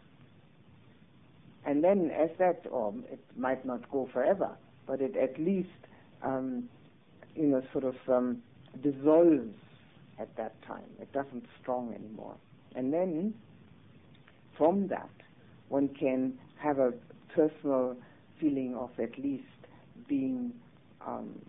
[1.65, 4.51] And then as that, or it might not go forever,
[4.87, 5.69] but it at least,
[6.23, 6.69] um,
[7.35, 8.43] you know, sort of um,
[8.83, 9.55] dissolves
[10.19, 10.89] at that time.
[11.01, 12.37] It doesn't strong anymore.
[12.75, 13.35] And then
[14.57, 15.11] from that,
[15.69, 16.93] one can have a
[17.35, 17.97] personal
[18.41, 19.45] feeling of at least
[20.09, 20.53] being
[21.07, 21.41] um,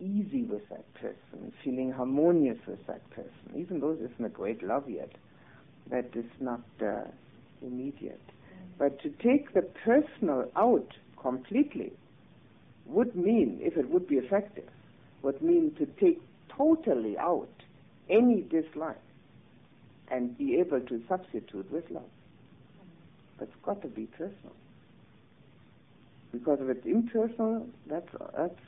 [0.00, 4.62] easy with that person, feeling harmonious with that person, even though there isn't a great
[4.62, 5.10] love yet.
[5.90, 7.04] That is not uh,
[7.62, 8.20] immediate.
[8.78, 11.92] But to take the personal out completely
[12.86, 14.68] would mean, if it would be effective,
[15.22, 16.20] would mean to take
[16.56, 17.48] totally out
[18.08, 18.96] any dislike
[20.10, 22.02] and be able to substitute with love.
[23.38, 24.54] But it's got to be personal.
[26.32, 28.60] Because if it's impersonal, that's, that's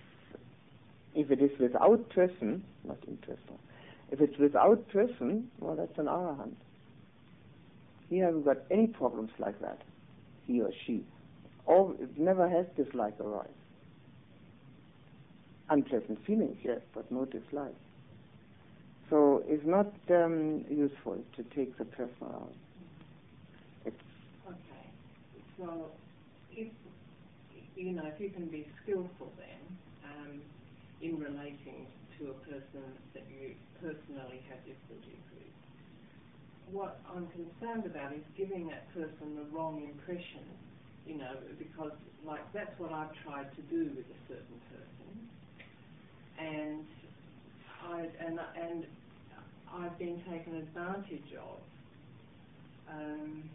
[1.15, 3.61] if it is without person, not impersonal,
[4.11, 6.55] if it's without person, well, that's an arahant.
[8.09, 9.81] He hasn't got any problems like that,
[10.47, 11.05] he or she.
[11.67, 13.49] Or it never has dislike arise.
[15.69, 17.75] Unpleasant feelings, yes, but no dislike.
[19.09, 22.53] So it's not um, useful to take the personal out.
[23.85, 23.97] It's
[24.47, 24.57] Okay.
[25.59, 25.91] So
[26.53, 26.69] if
[27.77, 29.79] you know, if you can be skillful then
[31.01, 31.87] in relating
[32.19, 32.85] to a person
[33.15, 35.55] that you personally have difficulties with,
[36.73, 40.45] what I'm concerned about is giving that person the wrong impression.
[41.07, 41.93] You know, because
[42.25, 45.11] like that's what I've tried to do with a certain person,
[46.39, 46.85] and
[47.89, 48.87] I and and
[49.73, 51.59] I've been taken advantage of
[52.93, 53.49] um,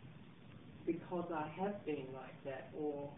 [0.85, 3.09] because I have been like that, or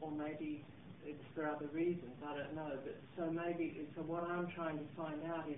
[0.00, 0.62] or maybe
[1.08, 2.12] it's for other reasons.
[2.26, 2.72] I don't know.
[2.84, 5.56] But so maybe so what I'm trying to find out is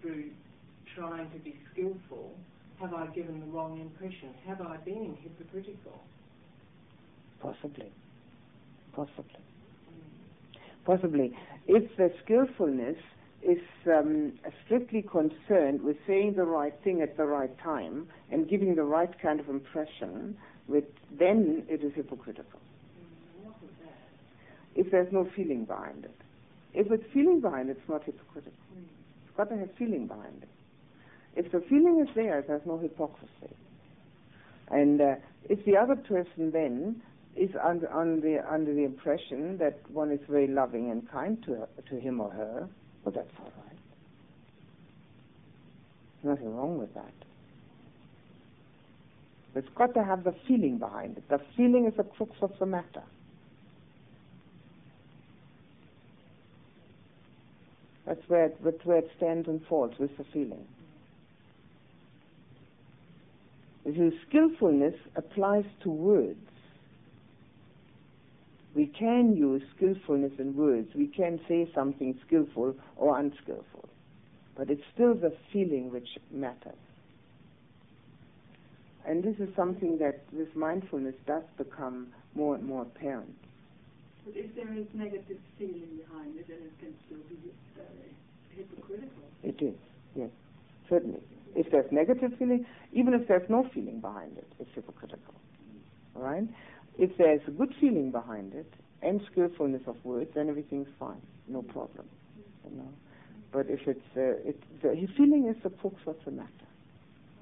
[0.00, 0.30] through
[0.94, 2.34] trying to be skillful,
[2.80, 4.30] have I given the wrong impression?
[4.46, 6.00] Have I been hypocritical?
[7.40, 7.90] Possibly.
[8.94, 9.40] Possibly.
[10.84, 11.36] Possibly.
[11.66, 12.96] If the skillfulness
[13.42, 14.32] is um,
[14.64, 19.10] strictly concerned with saying the right thing at the right time and giving the right
[19.20, 20.36] kind of impression,
[20.68, 20.84] with,
[21.18, 22.60] then it is hypocritical.
[24.74, 26.14] If there's no feeling behind it.
[26.74, 28.52] If it's feeling behind it, it's not hypocritical.
[29.26, 30.48] It's got to have feeling behind it.
[31.34, 33.54] If the feeling is there, there's no hypocrisy.
[34.68, 35.14] And uh,
[35.48, 37.02] if the other person then
[37.36, 41.68] is under, under, under the impression that one is very loving and kind to, her,
[41.88, 42.68] to him or her,
[43.04, 43.78] well, that's all right.
[46.22, 47.12] There's nothing wrong with that.
[49.54, 51.28] It's got to have the feeling behind it.
[51.28, 53.02] The feeling is the crux of the matter.
[58.12, 60.66] That's where it, that's where it stands and falls with the feeling.
[63.86, 66.36] The skillfulness applies to words.
[68.74, 70.90] We can use skillfulness in words.
[70.94, 73.88] We can say something skillful or unskillful.
[74.58, 76.76] But it's still the feeling which matters.
[79.06, 83.38] And this is something that this mindfulness does become more and more apparent.
[84.24, 87.82] But if there is negative feeling behind it, then it can still be uh,
[88.54, 89.22] hypocritical.
[89.42, 89.74] It is,
[90.14, 90.30] yes,
[90.88, 91.20] certainly.
[91.54, 95.34] If there's negative feeling, even if there's no feeling behind it, it's hypocritical.
[96.16, 96.44] All right?
[96.98, 101.62] If there's a good feeling behind it and skillfulness of words, then everything's fine, no
[101.62, 102.06] problem.
[102.64, 102.88] You know.
[103.52, 106.48] But if it's uh, it, the feeling is the crux of the matter.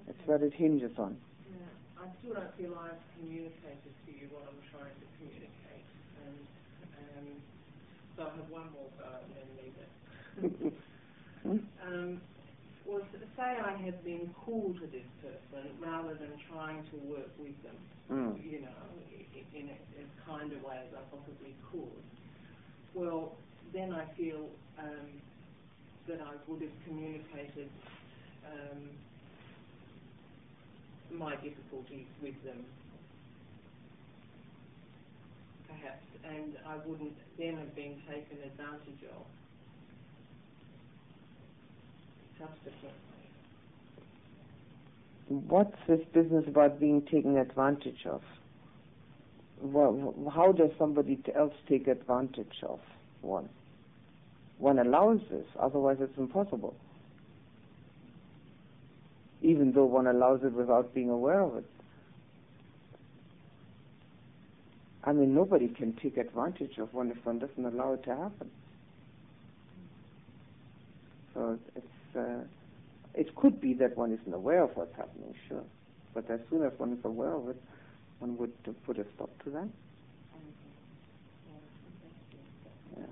[0.08, 1.16] It's what it hinges on.
[1.46, 5.49] Yeah, I still don't feel I've communicated to you what I'm trying to communicate, and
[8.20, 10.72] I have one more go and then leave it.
[11.86, 12.20] um,
[12.86, 13.02] was
[13.40, 17.76] say I had been cool to this person rather than trying to work with them,
[18.10, 18.44] mm.
[18.44, 18.82] you know,
[19.54, 22.02] in a, as kind a way as I possibly could.
[22.94, 23.32] Well,
[23.72, 24.46] then I feel
[24.78, 25.08] um,
[26.08, 27.70] that I would have communicated
[28.44, 28.90] um,
[31.16, 32.64] my difficulties with them,
[35.70, 39.26] perhaps, and I wouldn't then have been taken advantage of
[42.38, 42.94] subsequently.
[45.28, 48.22] What's this business about being taken advantage of?
[49.62, 52.80] Well, how does somebody else take advantage of
[53.20, 53.48] one?
[54.58, 56.74] One allows this, otherwise it's impossible.
[59.42, 61.64] Even though one allows it without being aware of it.
[65.04, 68.50] I mean, nobody can take advantage of one if one doesn't allow it to happen.
[71.32, 72.44] So it's uh,
[73.14, 75.62] it could be that one isn't aware of what's happening, sure.
[76.12, 77.62] But as soon as one is aware of it,
[78.18, 79.68] one would uh, put a stop to that.
[82.98, 83.04] Yeah.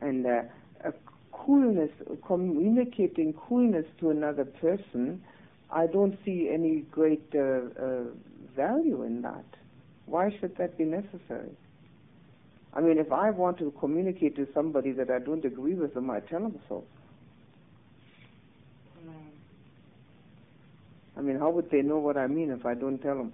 [0.00, 0.42] And uh,
[0.84, 0.92] a
[1.32, 1.90] coolness,
[2.26, 5.22] communicating coolness to another person,
[5.70, 8.04] I don't see any great uh, uh,
[8.60, 9.44] value in that.
[10.06, 11.52] Why should that be necessary?
[12.74, 16.10] I mean, if I want to communicate to somebody that I don't agree with them,
[16.10, 16.84] I tell them so.
[19.06, 19.12] Mm.
[21.16, 23.32] I mean, how would they know what I mean if I don't tell them?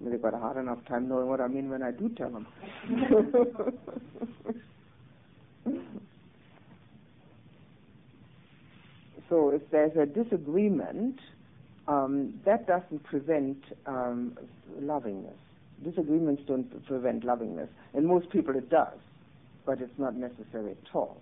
[0.00, 2.08] I mean, they've got a hard enough time knowing what I mean when I do
[2.10, 2.46] tell them.
[9.30, 11.20] So if there's a disagreement,
[11.88, 14.36] um, that doesn't prevent um,
[14.80, 15.36] lovingness.
[15.82, 17.68] Disagreements don't prevent lovingness.
[17.94, 18.98] And most people it does,
[19.64, 21.20] but it's not necessary at all.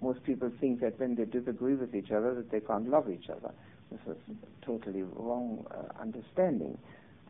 [0.00, 3.28] Most people think that when they disagree with each other that they can't love each
[3.28, 3.52] other.
[3.90, 4.16] This is
[4.64, 6.78] totally wrong uh, understanding.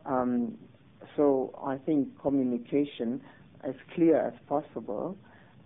[0.05, 0.59] Um,
[1.17, 3.21] so I think communication
[3.65, 5.17] as clear as possible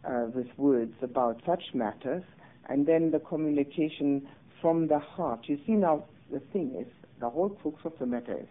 [0.04, 2.22] uh, with words about such matters,
[2.68, 4.26] and then the communication
[4.60, 5.40] from the heart.
[5.44, 6.86] You see now, the thing is,
[7.20, 8.48] the whole crux of the matter is,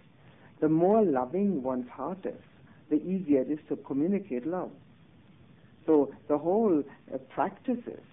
[0.59, 2.43] the more loving one's heart is,
[2.89, 4.71] the easier it is to communicate love.
[5.85, 8.03] So the whole uh, practice is,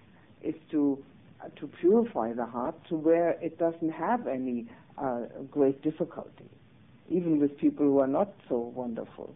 [0.41, 0.97] is to
[1.41, 4.67] uh, to purify the heart to where it doesn't have any
[4.97, 6.49] uh, great difficulty,
[7.09, 9.33] even with people who are not so wonderful.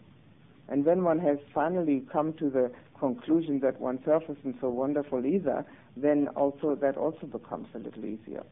[0.67, 5.65] And when one has finally come to the conclusion that oneself isn't so wonderful either,
[5.95, 8.43] then also that also becomes a little easier.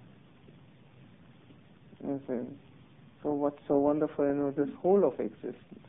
[2.01, 2.47] So,
[3.21, 5.87] so what's so wonderful in this whole of existence?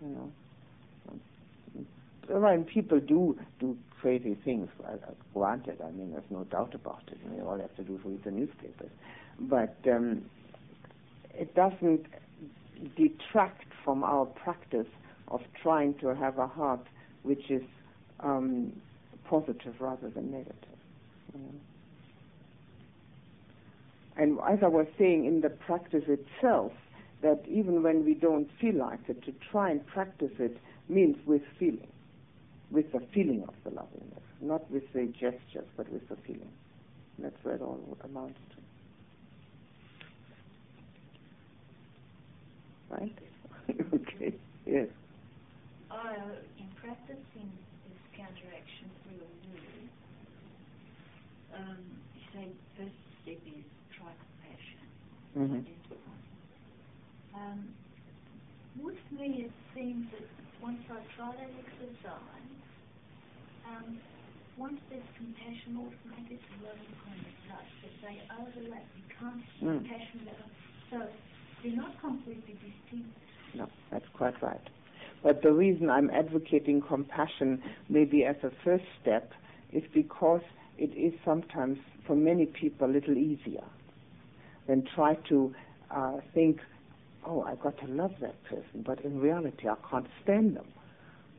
[0.00, 0.32] You know.
[2.34, 4.68] I mean, people do do crazy things.
[4.86, 4.94] I,
[5.34, 7.18] granted, I mean, there's no doubt about it.
[7.30, 8.90] Mean, all have to do is read the newspapers.
[9.40, 10.24] But um,
[11.34, 12.06] it doesn't
[12.96, 14.86] detract from our practice
[15.28, 16.86] of trying to have a heart
[17.22, 17.62] which is
[18.20, 18.72] um,
[19.28, 20.56] positive rather than negative.
[21.34, 21.54] You know.
[24.20, 26.72] And as I was saying, in the practice itself,
[27.22, 30.58] that even when we don't feel like it, to try and practice it
[30.90, 31.88] means with feeling,
[32.70, 36.52] with the feeling of the lovingness, not with the gestures, but with the feeling.
[37.18, 38.56] That's where it all amounts to.
[42.94, 43.18] Right?
[43.94, 44.34] okay.
[44.66, 44.88] Yes.
[45.90, 45.96] Uh,
[46.58, 47.50] in practicing
[47.88, 49.30] this counteraction through a
[51.58, 51.78] um,
[52.14, 53.64] you say first step is
[54.00, 54.88] try compassion.
[55.36, 55.60] Mm-hmm.
[57.34, 57.68] Um,
[58.82, 60.26] with me, it seems that
[60.62, 62.50] once I try that exercise,
[63.68, 63.98] um,
[64.56, 68.84] once there's compassion, automatically loving kindness starts to say overlap.
[68.96, 69.78] You can't Mm.
[69.88, 70.50] compassion without.
[70.90, 71.06] So
[71.62, 73.16] they're not completely distinct.
[73.54, 74.60] No, that's quite right.
[75.22, 79.32] But the reason I'm advocating compassion maybe as a first step
[79.72, 80.42] is because
[80.78, 83.64] it is sometimes for many people a little easier
[84.70, 85.52] than try to
[85.90, 86.60] uh, think,
[87.26, 90.68] oh, I've got to love that person, but in reality I can't stand them.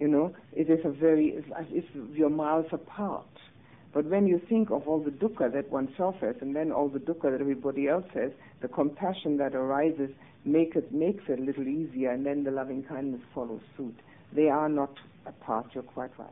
[0.02, 3.26] You know, it is a very, it's as if you're miles apart.
[3.94, 7.00] But when you think of all the dukkha that oneself has, and then all the
[7.00, 10.10] dukkha that everybody else has, the compassion that arises
[10.44, 13.96] make it, makes it a little easier, and then the loving kindness follows suit.
[14.36, 14.94] They are not
[15.26, 16.30] apart, you're quite right.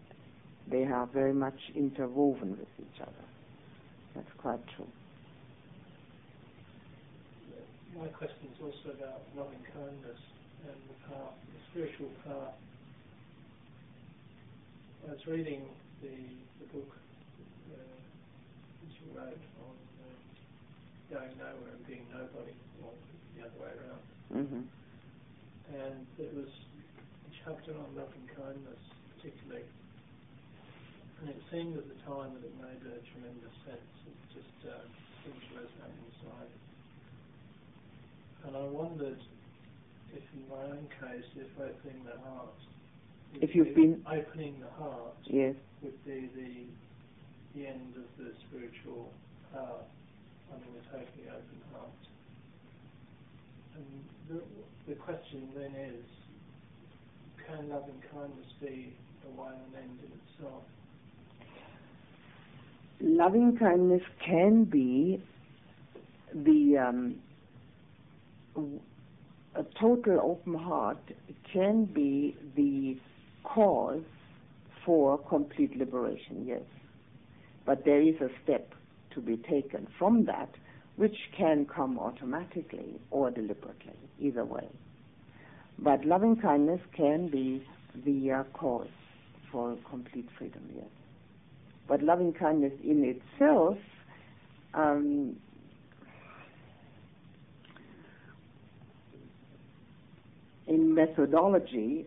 [0.69, 3.25] They are very much interwoven with each other.
[4.15, 4.87] That's quite true.
[7.99, 10.21] My question is also about loving kindness
[10.63, 12.55] and the path, the spiritual path.
[15.03, 15.67] I was reading
[15.99, 16.15] the,
[16.63, 20.19] the book uh, that you wrote on um,
[21.11, 22.55] going nowhere and being nobody,
[22.87, 22.95] or
[23.35, 24.03] the other way around.
[24.31, 24.63] hmm
[25.75, 28.79] And it was a chapter on loving kindness,
[29.19, 29.67] particularly.
[31.19, 33.91] And it seemed at the time that it made a tremendous sense.
[34.07, 34.87] It just uh,
[35.27, 36.47] seemed to resonate inside.
[38.47, 39.19] And I wondered
[40.13, 42.53] if, in my own case, if opening the heart,
[43.41, 45.55] If you've been- opening the heart Yes.
[45.83, 46.65] would be the
[47.55, 49.11] the end of the spiritual
[49.51, 49.85] path,
[50.53, 51.89] mean, a totally open heart.
[53.75, 54.41] And the,
[54.87, 56.05] the question then is,
[57.47, 58.93] can loving kindness be
[59.25, 60.63] a way and end in itself?
[63.01, 65.21] Loving kindness can be
[66.33, 67.15] the um,
[69.55, 70.99] a total open heart
[71.51, 72.97] can be the
[73.43, 74.03] cause
[74.85, 76.61] for complete liberation, yes.
[77.65, 78.73] But there is a step
[79.13, 80.49] to be taken from that,
[80.95, 84.67] which can come automatically or deliberately, either way.
[85.77, 87.65] But loving kindness can be
[88.05, 88.87] the uh, cause
[89.51, 90.85] for complete freedom, yes.
[91.87, 93.77] But loving kindness in itself
[94.73, 95.37] um,
[100.69, 102.05] in methodology,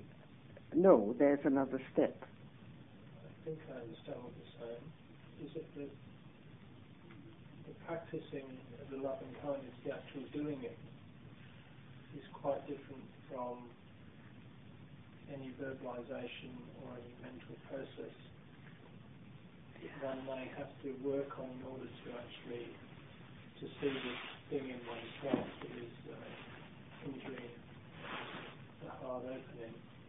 [0.74, 2.16] no, there's another step.
[2.22, 4.84] I think I understand what you're saying.
[5.44, 5.92] Is it that
[7.68, 8.48] the practicing
[8.80, 10.78] of the loving kindness, the actual doing it,
[12.16, 13.58] is quite different from
[15.28, 18.14] any verbalization or any mental process
[20.02, 22.66] one may have to work on in order to actually
[23.62, 27.54] to see this thing in oneself that is uh, injuring.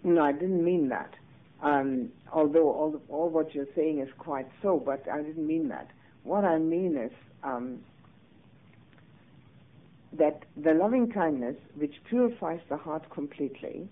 [0.04, 1.14] No, I didn't mean that.
[1.62, 5.90] Um, although all, all what you're saying is quite so, but I didn't mean that.
[6.24, 7.12] What I mean is
[7.44, 7.80] um,
[10.18, 13.88] that the loving kindness, which purifies the heart completely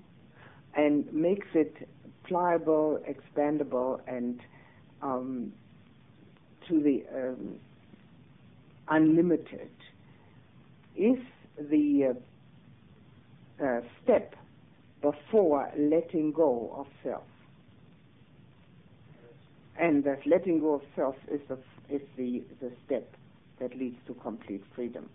[0.75, 1.89] and makes it
[2.25, 4.39] pliable, expandable, and
[5.01, 5.53] um,
[6.67, 7.55] to the um,
[8.89, 9.71] unlimited,
[10.95, 11.17] is
[11.57, 12.13] the
[13.61, 14.35] uh, uh, step
[15.01, 17.23] before letting go of self.
[19.79, 21.57] And that letting go of self is the,
[21.89, 23.09] is the, the step
[23.59, 25.09] that leads to complete freedom.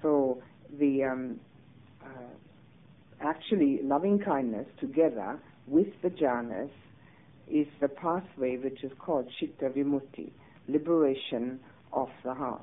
[0.00, 0.42] So
[0.78, 1.40] the um,
[2.02, 2.08] uh,
[3.20, 6.70] actually loving kindness together with the jhanas
[7.50, 10.30] is the pathway which is called chitta vimutti,
[10.68, 11.60] liberation
[11.92, 12.62] of the heart.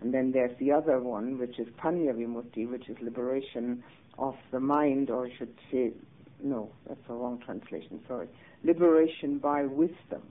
[0.00, 3.82] And then there's the other one, which is panya vimutti, which is liberation
[4.18, 5.92] of the mind, or I should say,
[6.42, 8.28] no, that's a wrong translation, sorry.
[8.62, 10.22] Liberation by wisdom.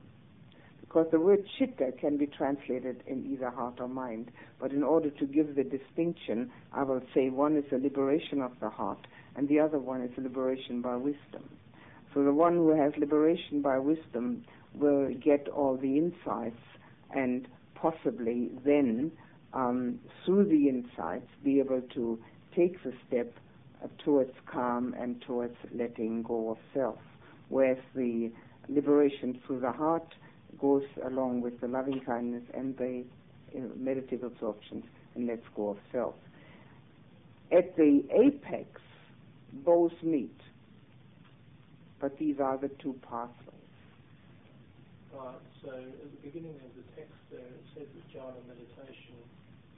[0.81, 5.09] Because the word chitta can be translated in either heart or mind, but in order
[5.09, 9.49] to give the distinction, I will say one is the liberation of the heart, and
[9.49, 11.49] the other one is liberation by wisdom.
[12.13, 16.61] So the one who has liberation by wisdom will get all the insights
[17.15, 19.11] and possibly then,
[19.53, 22.19] um, through the insights, be able to
[22.55, 23.33] take the step
[24.03, 26.99] towards calm and towards letting go of self.
[27.49, 28.31] Whereas the
[28.69, 30.07] liberation through the heart
[30.59, 33.03] goes along with the loving kindness and the
[33.53, 36.15] you know, meditative absorptions and lets go of self.
[37.51, 38.81] At the apex,
[39.65, 40.35] both meet,
[41.99, 43.53] but these are the two pathways.
[45.13, 49.13] Right, so at the beginning of the text there it says that jhana meditation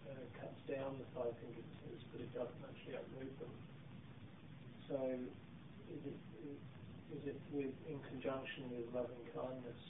[0.07, 3.51] uh, cuts down the five hindrances, but it doesn't actually uproot them.
[4.89, 4.95] So
[5.89, 6.17] is it,
[7.15, 9.81] is it with, in conjunction with loving kindness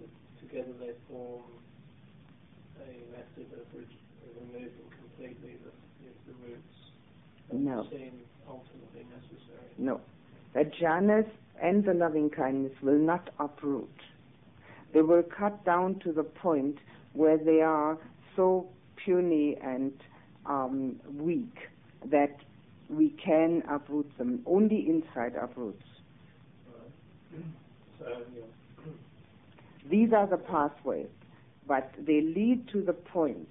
[0.00, 0.08] that
[0.40, 1.44] together they form
[2.80, 5.56] a method of, re- of removing completely
[6.26, 6.76] the roots
[7.50, 7.86] that No.
[7.90, 9.68] seem ultimately necessary?
[9.78, 10.00] No.
[10.54, 11.28] The jhanas
[11.62, 13.90] and the loving kindness will not uproot.
[14.92, 16.78] They will cut down to the point
[17.12, 17.98] where they are
[18.34, 18.66] so
[19.04, 19.92] puny and
[20.46, 21.54] um, weak
[22.10, 22.36] that
[22.90, 24.42] we can uproot them.
[24.46, 25.84] Only insight uproots.
[29.88, 31.08] These are the pathways,
[31.66, 33.48] but they lead to the point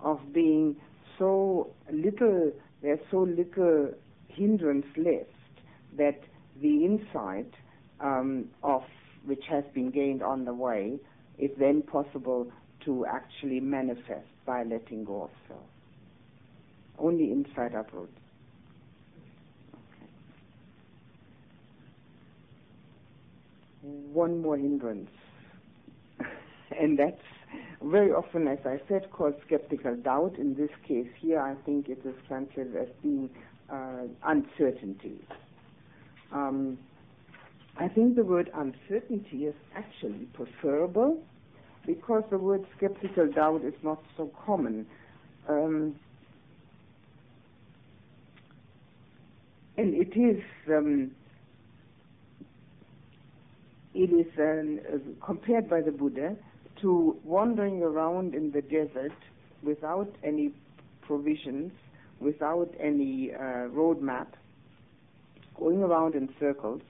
[0.00, 0.76] of being
[1.18, 3.90] so little, there's so little
[4.28, 5.28] hindrance left
[5.96, 6.20] that
[6.60, 7.52] the insight
[8.00, 8.82] um, of
[9.24, 10.98] which has been gained on the way
[11.38, 12.50] is then possible
[12.84, 15.60] to actually manifest by letting go of self.
[16.98, 18.21] Only insight uproots.
[23.82, 25.10] One more hindrance
[26.78, 27.20] and that's
[27.82, 30.36] very often, as I said, called skeptical doubt.
[30.38, 33.30] In this case here, I think it is translated as being
[33.70, 35.18] uh, uncertainty.
[36.32, 36.78] Um,
[37.76, 41.22] I think the word uncertainty is actually preferable
[41.86, 44.86] because the word skeptical doubt is not so common.
[45.48, 45.96] Um,
[49.76, 51.10] and it is um,
[53.94, 56.36] it is um, compared by the Buddha
[56.80, 59.12] to wandering around in the desert
[59.62, 60.52] without any
[61.02, 61.72] provisions,
[62.20, 64.34] without any uh, road map,
[65.58, 66.82] going around in circles,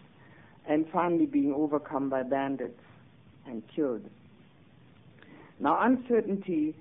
[0.68, 2.80] and finally being overcome by bandits
[3.46, 4.04] and killed.
[5.58, 6.74] Now, uncertainty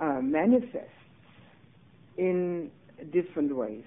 [0.00, 0.90] uh, manifests
[2.16, 2.70] in
[3.12, 3.84] different ways.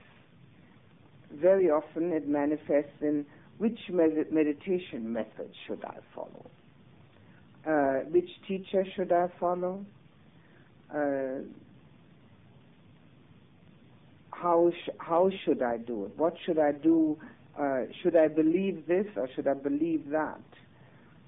[1.32, 3.26] Very often it manifests in
[3.58, 6.50] which med- meditation method should I follow?
[7.66, 9.86] Uh, which teacher should I follow?
[10.94, 11.42] Uh,
[14.32, 16.18] how sh- how should I do it?
[16.18, 17.18] What should I do?
[17.60, 20.40] Uh, should I believe this or should I believe that?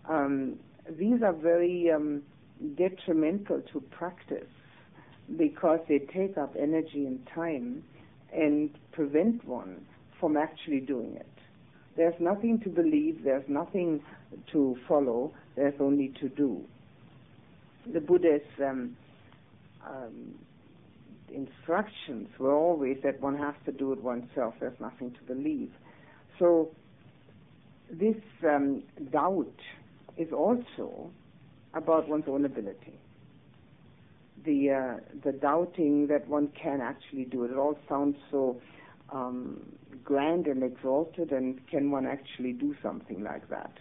[0.07, 0.59] Um,
[0.97, 2.21] these are very um,
[2.75, 4.47] detrimental to practice
[5.37, 7.83] because they take up energy and time
[8.33, 9.85] and prevent one
[10.19, 11.38] from actually doing it.
[11.99, 14.01] There's nothing to believe, there's nothing
[14.53, 16.63] to follow, there's only to do.
[17.93, 18.95] The Buddha's um,
[19.85, 20.35] um,
[21.27, 25.71] instructions were always that one has to do it oneself, there's nothing to believe.
[26.39, 26.69] So,
[27.91, 28.15] this
[28.47, 29.59] um, doubt
[30.17, 31.11] is also
[31.73, 32.93] about one's own ability.
[34.45, 37.51] the uh, the doubting that one can actually do it.
[37.51, 38.61] It all sounds so
[39.11, 39.61] Um,
[40.03, 43.71] grand and exalted, and can one actually do something like that?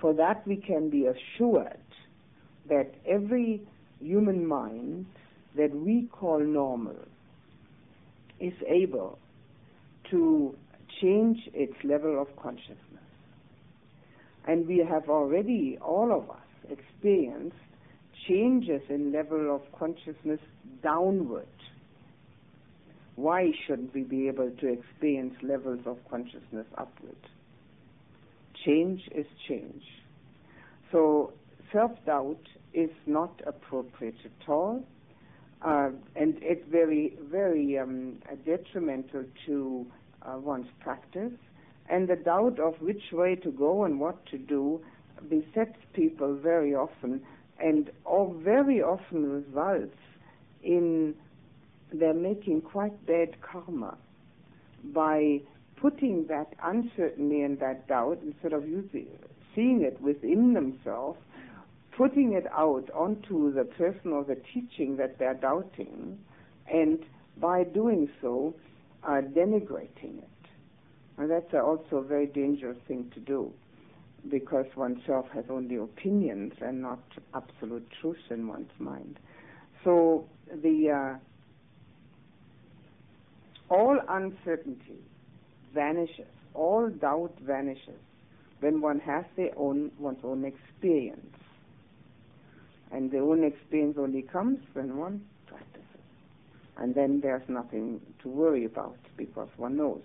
[0.00, 1.78] For that, we can be assured
[2.68, 3.62] that every
[4.00, 5.06] human mind
[5.56, 6.98] that we call normal
[8.38, 9.18] is able
[10.10, 10.54] to
[11.00, 12.76] change its level of consciousness.
[14.46, 16.36] And we have already, all of us,
[16.70, 17.56] experienced
[18.28, 20.40] changes in level of consciousness
[20.82, 21.46] downward.
[23.16, 27.16] Why shouldn't we be able to experience levels of consciousness upward?
[28.64, 29.82] Change is change.
[30.92, 31.32] So
[31.72, 34.84] self-doubt is not appropriate at all,
[35.62, 39.86] uh, and it's very, very um, detrimental to
[40.22, 41.32] uh, one's practice.
[41.88, 44.80] And the doubt of which way to go and what to do
[45.30, 47.22] besets people very often,
[47.58, 49.96] and all very often results
[50.62, 51.14] in
[51.92, 53.96] their making quite bad karma
[54.92, 55.40] by
[55.76, 59.06] putting that uncertainty and that doubt instead of using,
[59.54, 61.18] seeing it within themselves,
[61.96, 66.18] putting it out onto the person or the teaching that they're doubting,
[66.72, 66.98] and
[67.40, 68.54] by doing so,
[69.04, 70.28] uh, denigrating it.
[71.18, 73.52] And that's also a very dangerous thing to do
[74.30, 77.00] because oneself has only opinions and not
[77.34, 79.18] absolute truth in one's mind.
[79.84, 80.26] So
[80.62, 81.18] the uh,
[83.68, 85.00] all uncertainty
[85.74, 88.00] vanishes, all doubt vanishes
[88.60, 91.34] when one has their own one's own experience.
[92.92, 95.82] And the own experience only comes when one practices.
[96.78, 100.02] And then there's nothing to worry about because one knows.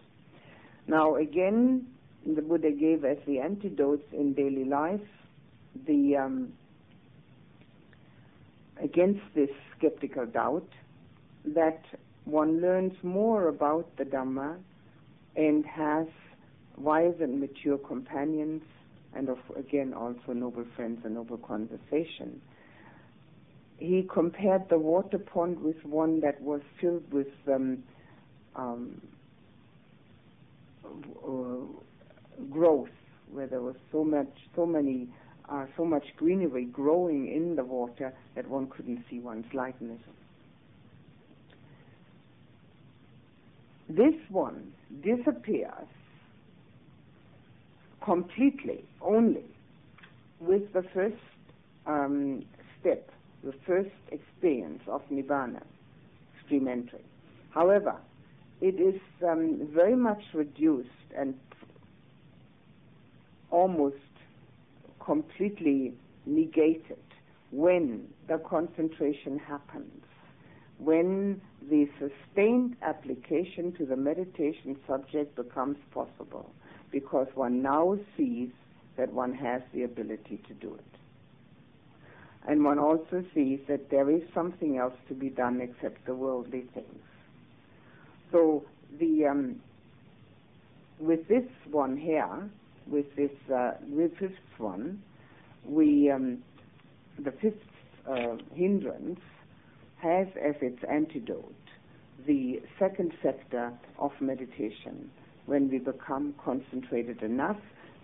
[0.87, 1.87] Now again,
[2.25, 5.01] the Buddha gave as the antidotes in daily life
[5.87, 6.53] the um,
[8.81, 10.67] against this skeptical doubt
[11.45, 11.83] that
[12.25, 14.57] one learns more about the Dhamma
[15.35, 16.07] and has
[16.77, 18.61] wise and mature companions
[19.13, 22.41] and of, again also noble friends and noble conversation.
[23.77, 27.83] He compared the water pond with one that was filled with um,
[28.55, 29.01] um,
[30.85, 32.89] uh, growth,
[33.31, 35.07] where there was so much, so many,
[35.49, 39.99] uh, so much greenery growing in the water that one couldn't see one's likeness.
[43.95, 44.71] This one
[45.03, 45.87] disappears
[48.01, 49.43] completely only
[50.39, 51.17] with the first
[51.85, 52.45] um,
[52.79, 53.09] step,
[53.43, 55.61] the first experience of Nibbana,
[56.45, 57.03] stream entry.
[57.49, 57.97] However,
[58.61, 60.87] it is um, very much reduced
[61.17, 61.35] and
[63.49, 63.97] almost
[65.03, 65.93] completely
[66.25, 67.03] negated
[67.51, 70.00] when the concentration happens
[70.83, 71.39] when
[71.69, 76.49] the sustained application to the meditation subject becomes possible
[76.91, 78.49] because one now sees
[78.97, 80.83] that one has the ability to do it.
[82.47, 86.65] And one also sees that there is something else to be done except the worldly
[86.73, 86.99] things.
[88.31, 88.65] So
[88.99, 89.61] the um,
[90.99, 92.49] with this one here,
[92.87, 93.73] with this uh,
[94.19, 95.03] fifth one,
[95.63, 96.39] we um,
[97.19, 97.61] the fifth
[98.09, 99.19] uh, hindrance
[100.01, 101.53] has as its antidote
[102.27, 105.09] the second sector of meditation,
[105.45, 107.57] when we become concentrated enough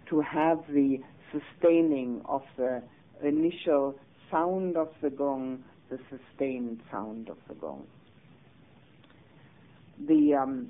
[0.09, 0.97] to have the
[1.31, 2.81] sustaining of the
[3.23, 3.95] initial
[4.31, 7.85] sound of the gong, the sustained sound of the gong.
[10.07, 10.69] The um,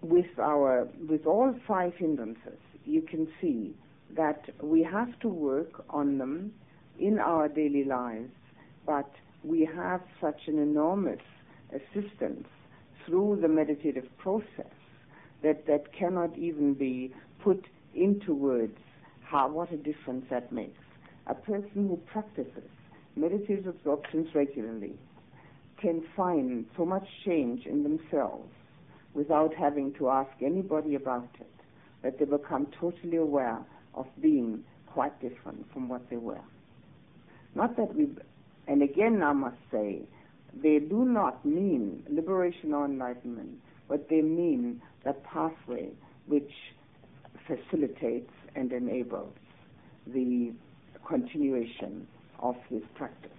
[0.00, 3.74] with our with all five hindrances, you can see
[4.16, 6.52] that we have to work on them
[6.98, 8.30] in our daily lives,
[8.86, 9.10] but
[9.44, 11.20] we have such an enormous
[11.70, 12.46] assistance
[13.06, 14.72] through the meditative process
[15.42, 17.12] that that cannot even be
[17.42, 18.78] put into words
[19.22, 20.78] how what a difference that makes.
[21.26, 22.68] A person who practices
[23.16, 24.94] meditative absorptions regularly
[25.80, 28.48] can find so much change in themselves
[29.14, 31.50] without having to ask anybody about it,
[32.02, 33.58] that they become totally aware
[33.94, 36.40] of being quite different from what they were.
[37.54, 38.08] Not that we,
[38.66, 40.02] and again I must say,
[40.54, 43.58] they do not mean liberation or enlightenment,
[43.88, 45.90] but they mean the pathway
[46.26, 46.50] which
[47.46, 49.34] facilitates and enables
[50.06, 50.52] the
[51.06, 52.06] continuation
[52.38, 53.30] of this practice.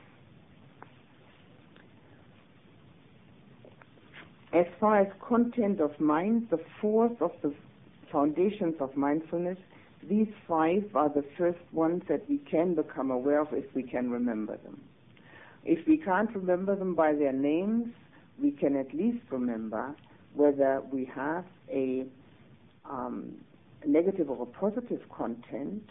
[4.53, 7.53] As far as content of mind, the fourth of the
[8.11, 9.57] foundations of mindfulness
[10.09, 14.09] these five are the first ones that we can become aware of if we can
[14.09, 14.81] remember them.
[15.65, 17.93] If we can't remember them by their names,
[18.41, 19.95] we can at least remember
[20.33, 22.05] whether we have a
[22.89, 23.33] um,
[23.85, 25.83] negative or a positive content,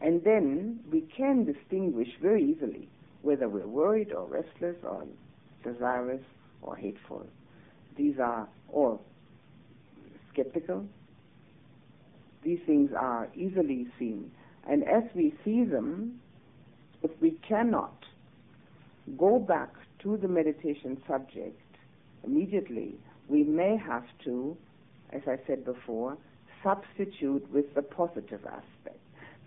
[0.00, 2.88] and then we can distinguish very easily
[3.22, 5.04] whether we're worried or restless or
[5.62, 6.22] desirous
[6.62, 7.26] or hateful.
[7.96, 9.02] These are all
[10.32, 10.86] skeptical.
[12.42, 14.30] These things are easily seen.
[14.68, 16.20] And as we see them,
[17.02, 18.04] if we cannot
[19.18, 19.70] go back
[20.02, 21.60] to the meditation subject
[22.24, 22.94] immediately,
[23.28, 24.56] we may have to,
[25.12, 26.16] as I said before,
[26.62, 28.98] substitute with the positive aspect.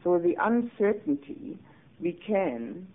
[0.03, 1.57] So the uncertainty
[1.99, 2.87] we can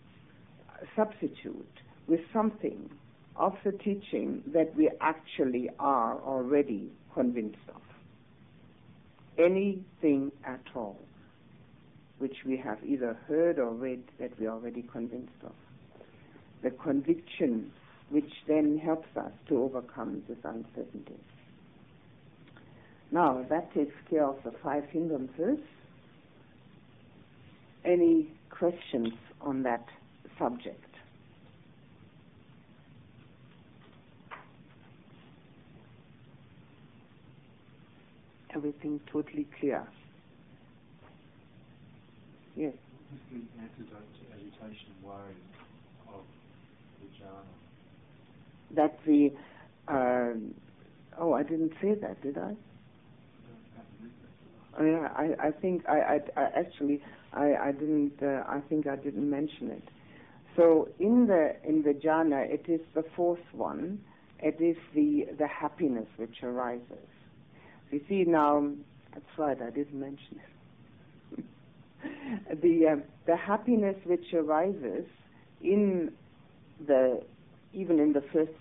[0.96, 2.90] substitute with something
[3.36, 7.80] of the teaching that we actually are already convinced of.
[9.38, 10.98] Anything at all
[12.18, 15.52] which we have either heard or read that we are already convinced of.
[16.62, 17.70] The conviction
[18.10, 21.14] which then helps us to overcome this uncertainty.
[23.10, 25.58] Now, that takes care of the five hindrances.
[27.84, 29.86] Any questions on that
[30.38, 30.87] subject?
[38.54, 39.86] Everything totally clear?
[42.56, 42.74] Yes.
[43.30, 45.34] The antidote to worry
[46.08, 46.22] of
[47.00, 47.54] the jhana?
[48.74, 49.32] That the,
[49.86, 52.54] uh, oh, I didn't say that, did I?
[54.78, 55.98] Oh, yeah, I, I think I,
[56.36, 57.02] I, I actually
[57.32, 59.82] I, I didn't uh, I think I didn't mention it.
[60.56, 64.00] So in the in the jhana, it is the fourth one.
[64.40, 67.08] It is the the happiness which arises.
[67.90, 68.70] You see now,
[69.12, 69.60] that's right.
[69.60, 70.40] I didn't mention
[71.38, 71.44] it.
[72.62, 72.96] the uh,
[73.26, 75.06] the happiness which arises
[75.62, 76.12] in
[76.86, 77.22] the
[77.72, 78.52] even in the first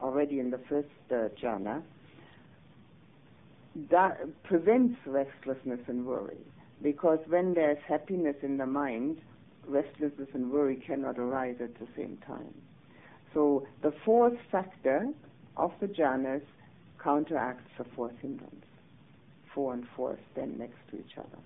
[0.00, 1.82] already in the first uh, jhana
[3.90, 6.38] that prevents restlessness and worry.
[6.82, 9.18] Because when there's happiness in the mind,
[9.66, 12.54] restlessness and worry cannot arise at the same time.
[13.32, 15.08] So the fourth factor
[15.56, 16.42] of the jhanas
[17.04, 18.64] counteracts the fourth hindrance.
[19.54, 21.38] Four and four stand next to each other.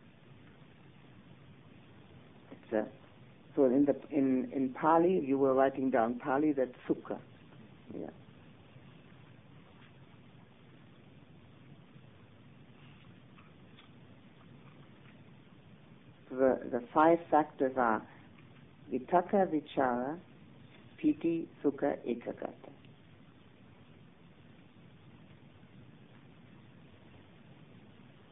[2.70, 2.84] A,
[3.56, 6.52] so in the in in Pali, you were writing down Pali.
[6.52, 7.18] That's sukha.
[7.98, 8.08] Yeah.
[16.38, 18.02] the, the five factors are
[18.92, 20.16] vitakka, vichara,
[20.96, 22.67] piti, sukha, ekaggata.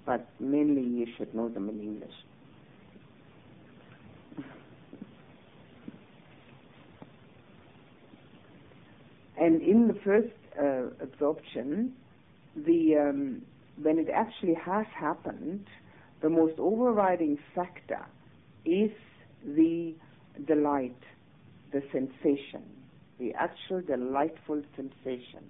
[0.06, 2.14] But mainly you should know them in English.
[9.38, 10.28] and in the first
[10.60, 11.92] uh, absorption,
[12.56, 13.42] the um,
[13.82, 15.66] when it actually has happened,
[16.22, 18.04] the most overriding factor
[18.64, 18.90] is
[19.44, 19.94] the
[20.46, 20.96] delight,
[21.72, 22.64] the sensation,
[23.20, 25.44] the actual delightful sensation.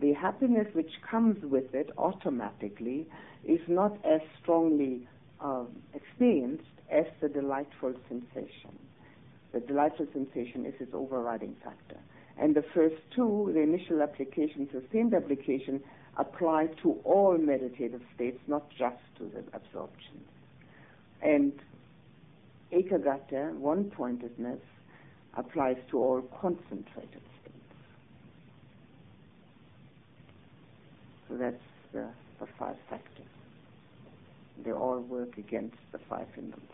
[0.00, 3.06] The happiness which comes with it automatically
[3.44, 5.06] is not as strongly
[5.40, 8.78] um, experienced as the delightful sensation.
[9.52, 11.98] The delightful sensation is its overriding factor.
[12.38, 15.80] And the first two, the initial application, sustained application,
[16.16, 20.20] apply to all meditative states, not just to the absorption.
[21.22, 21.52] And
[22.72, 24.60] ekaggata, one-pointedness,
[25.36, 27.54] applies to all concentrated states.
[31.34, 31.56] So that's
[31.92, 32.06] the, uh,
[32.38, 33.26] the five factors.
[34.64, 36.68] They all work against the five hindrances.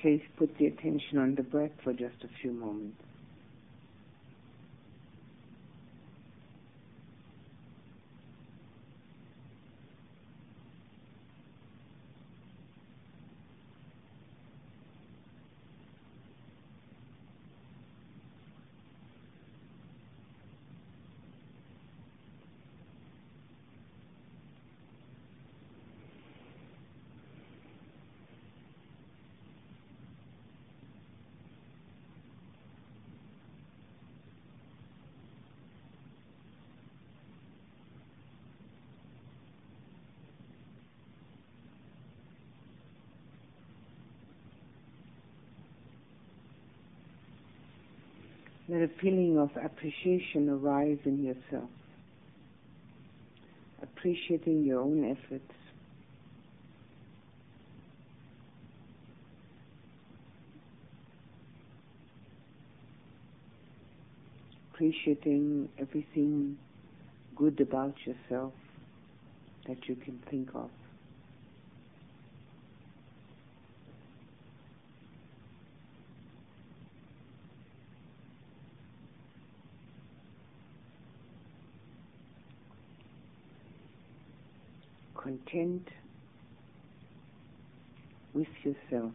[0.00, 3.02] Please put the attention on the breath for just a few moments.
[48.78, 51.70] let a feeling of appreciation arise in yourself,
[53.82, 55.52] appreciating your own efforts.
[64.74, 66.56] Appreciating everything
[67.34, 68.52] good about yourself
[69.66, 70.70] that you can think of.
[85.28, 85.86] Content
[88.32, 89.12] with yourself,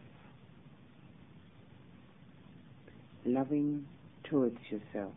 [3.26, 3.84] loving
[4.22, 5.10] towards yourself.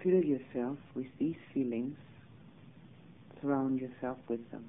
[0.00, 1.96] Fill yourself with these feelings,
[3.42, 4.64] surround yourself with them.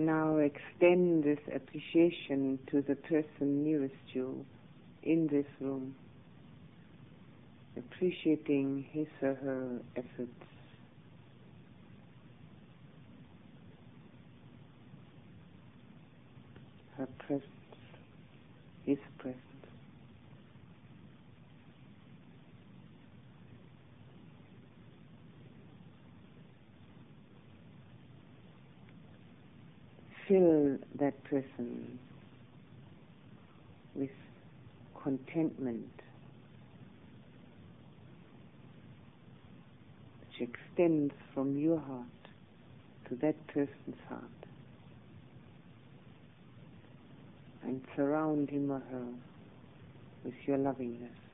[0.00, 4.46] Now extend this appreciation to the person nearest you
[5.02, 5.94] in this room,
[7.76, 10.46] appreciating his or her efforts.
[16.96, 17.44] Her presence,
[18.86, 19.49] his presence.
[30.30, 31.98] Fill that person
[33.96, 34.10] with
[35.02, 35.90] contentment
[40.20, 42.06] which extends from your heart
[43.08, 44.22] to that person's heart
[47.64, 49.06] and surround him or her
[50.22, 51.29] with your lovingness.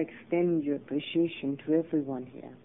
[0.00, 2.56] Extend your appreciation to everyone here.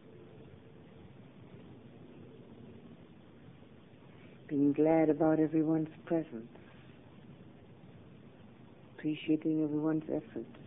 [4.48, 6.48] Being glad about everyone's presence.
[8.98, 10.63] Appreciating everyone's efforts.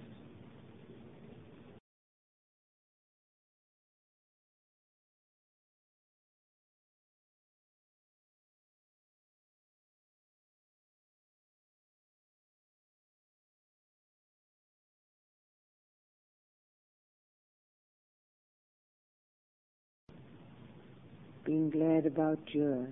[21.47, 22.89] Being glad about your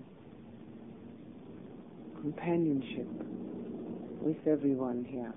[2.21, 3.09] companionship
[4.21, 5.33] with everyone here.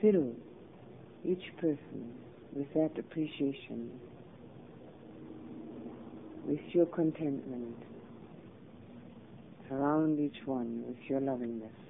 [0.00, 0.34] Fill
[1.24, 2.12] each person
[2.52, 3.88] with that appreciation,
[6.44, 7.76] with your contentment.
[9.68, 11.87] Surround each one with your lovingness.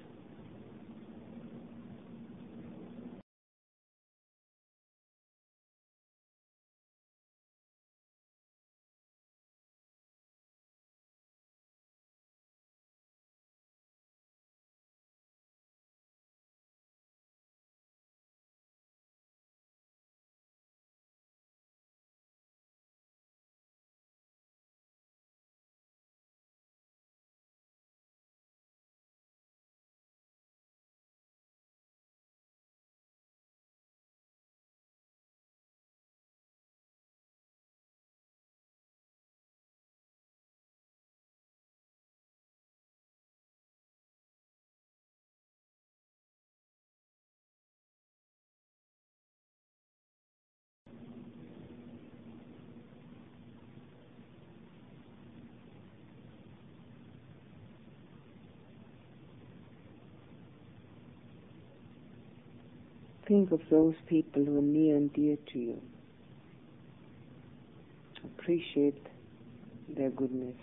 [63.29, 65.79] Think of those people who are near and dear to you.
[68.25, 69.05] Appreciate
[69.87, 70.55] their goodness.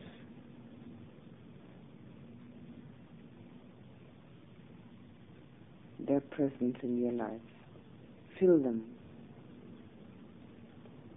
[6.01, 7.31] Their presence in your life.
[8.41, 8.83] Fill them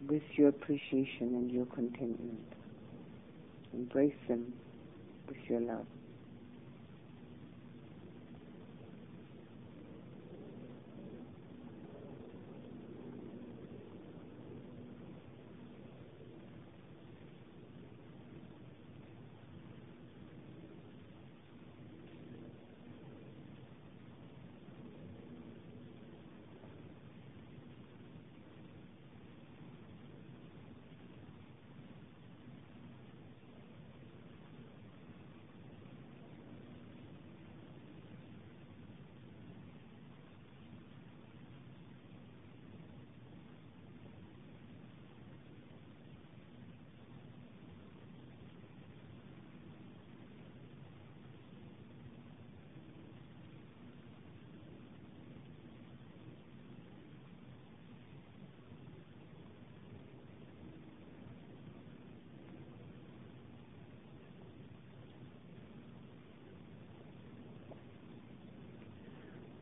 [0.07, 2.45] with your appreciation and your contentment.
[3.73, 4.53] Embrace them
[5.27, 5.87] with your love.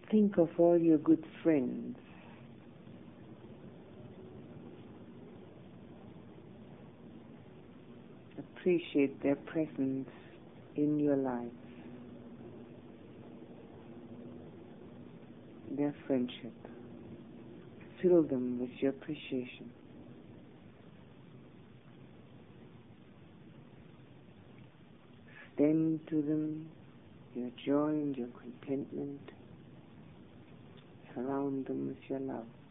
[0.10, 1.98] Think of all your good friends.
[8.40, 10.10] Appreciate their presence
[10.76, 11.52] in your life,
[15.72, 16.54] their friendship.
[18.02, 19.72] Fill them with your appreciation.
[25.58, 26.70] Extend to them
[27.36, 29.32] your joy and your contentment.
[31.48, 32.67] Surround them your love.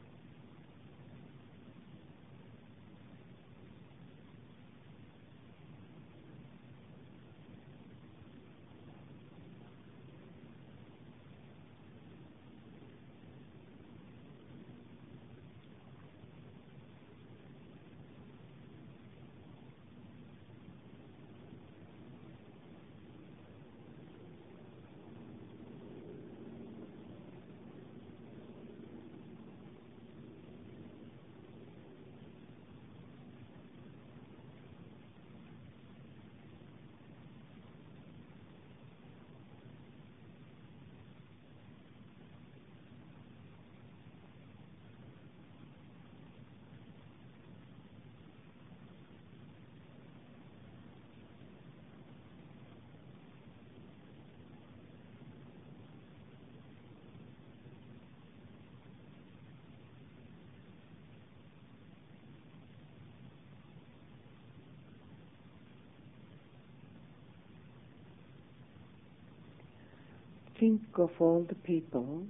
[70.58, 72.24] Think of all the people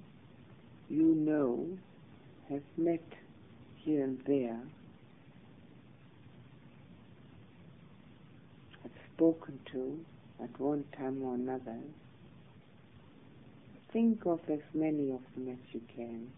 [0.89, 1.69] you know
[2.49, 3.05] have met
[3.77, 4.61] here and there,
[8.83, 10.01] have spoken to
[10.43, 11.79] at one time or another.
[13.93, 16.29] Think of as many of them as you can.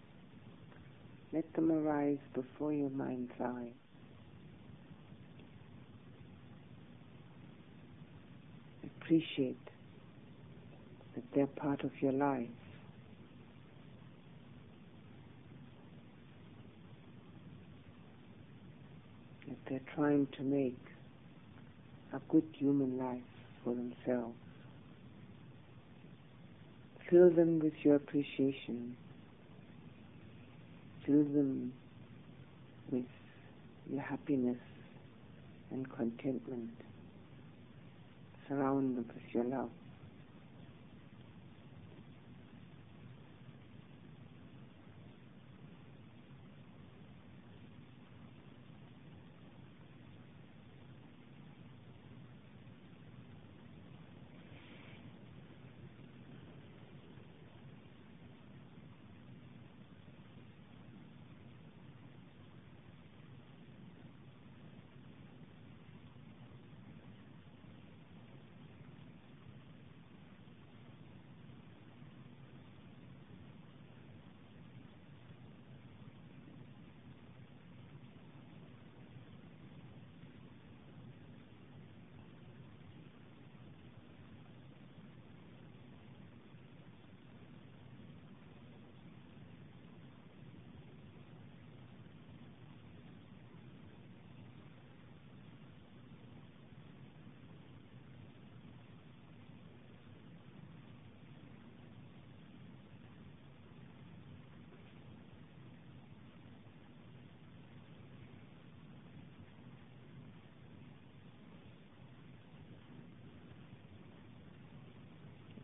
[1.32, 3.73] Let them arise before your mind's eye.
[8.85, 9.68] Appreciate
[11.19, 12.47] that they're part of your life.
[19.49, 20.78] That they're trying to make
[22.12, 23.19] a good human life
[23.65, 24.36] for themselves.
[27.11, 28.97] Fill them with your appreciation.
[31.05, 31.73] Fill them
[32.93, 33.07] with
[33.90, 34.59] your happiness
[35.73, 36.70] and contentment.
[38.47, 39.70] Surround them with your love.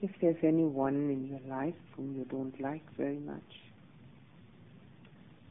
[0.05, 3.41] If there's anyone in your life whom you don't like very much,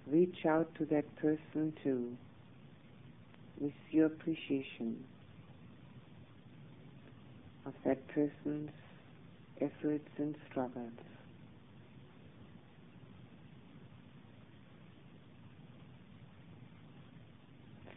[0.05, 2.15] reach out to that person too
[3.59, 5.03] with your appreciation
[7.65, 8.69] of that person's
[9.59, 10.91] efforts and struggles.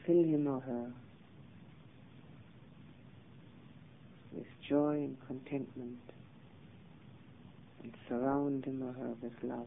[0.07, 0.91] Fill him or her
[4.33, 5.99] with joy and contentment
[8.08, 8.82] surround him
[9.22, 9.66] with love.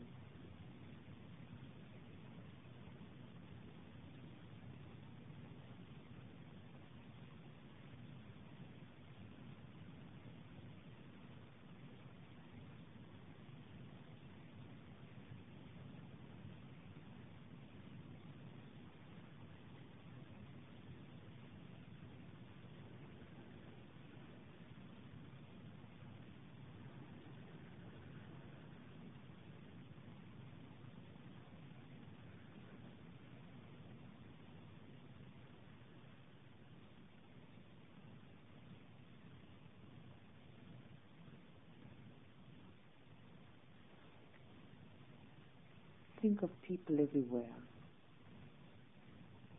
[46.30, 47.56] Think of people everywhere,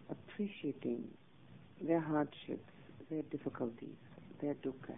[0.09, 1.03] appreciating
[1.81, 2.71] their hardships,
[3.11, 3.99] their difficulties,
[4.41, 4.95] their dukkha,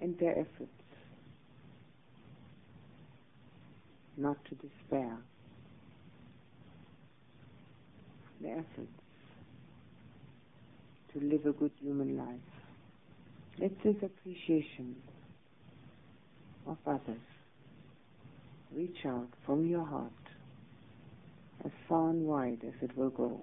[0.00, 0.70] and their efforts
[4.16, 5.18] not to despair,
[8.40, 9.02] their efforts
[11.12, 12.26] to live a good human life.
[13.58, 14.96] It's this appreciation
[16.66, 17.29] of others
[18.74, 20.12] reach out from your heart
[21.64, 23.40] as far and wide as it will go,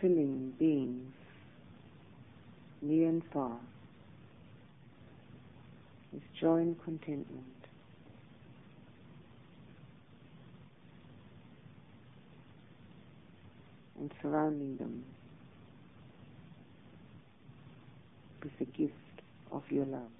[0.00, 1.12] filling beings
[2.80, 3.58] near and far
[6.12, 7.44] with joy and contentment.
[13.98, 15.04] And surrounding them
[18.42, 18.94] with the gift
[19.50, 20.17] of your love.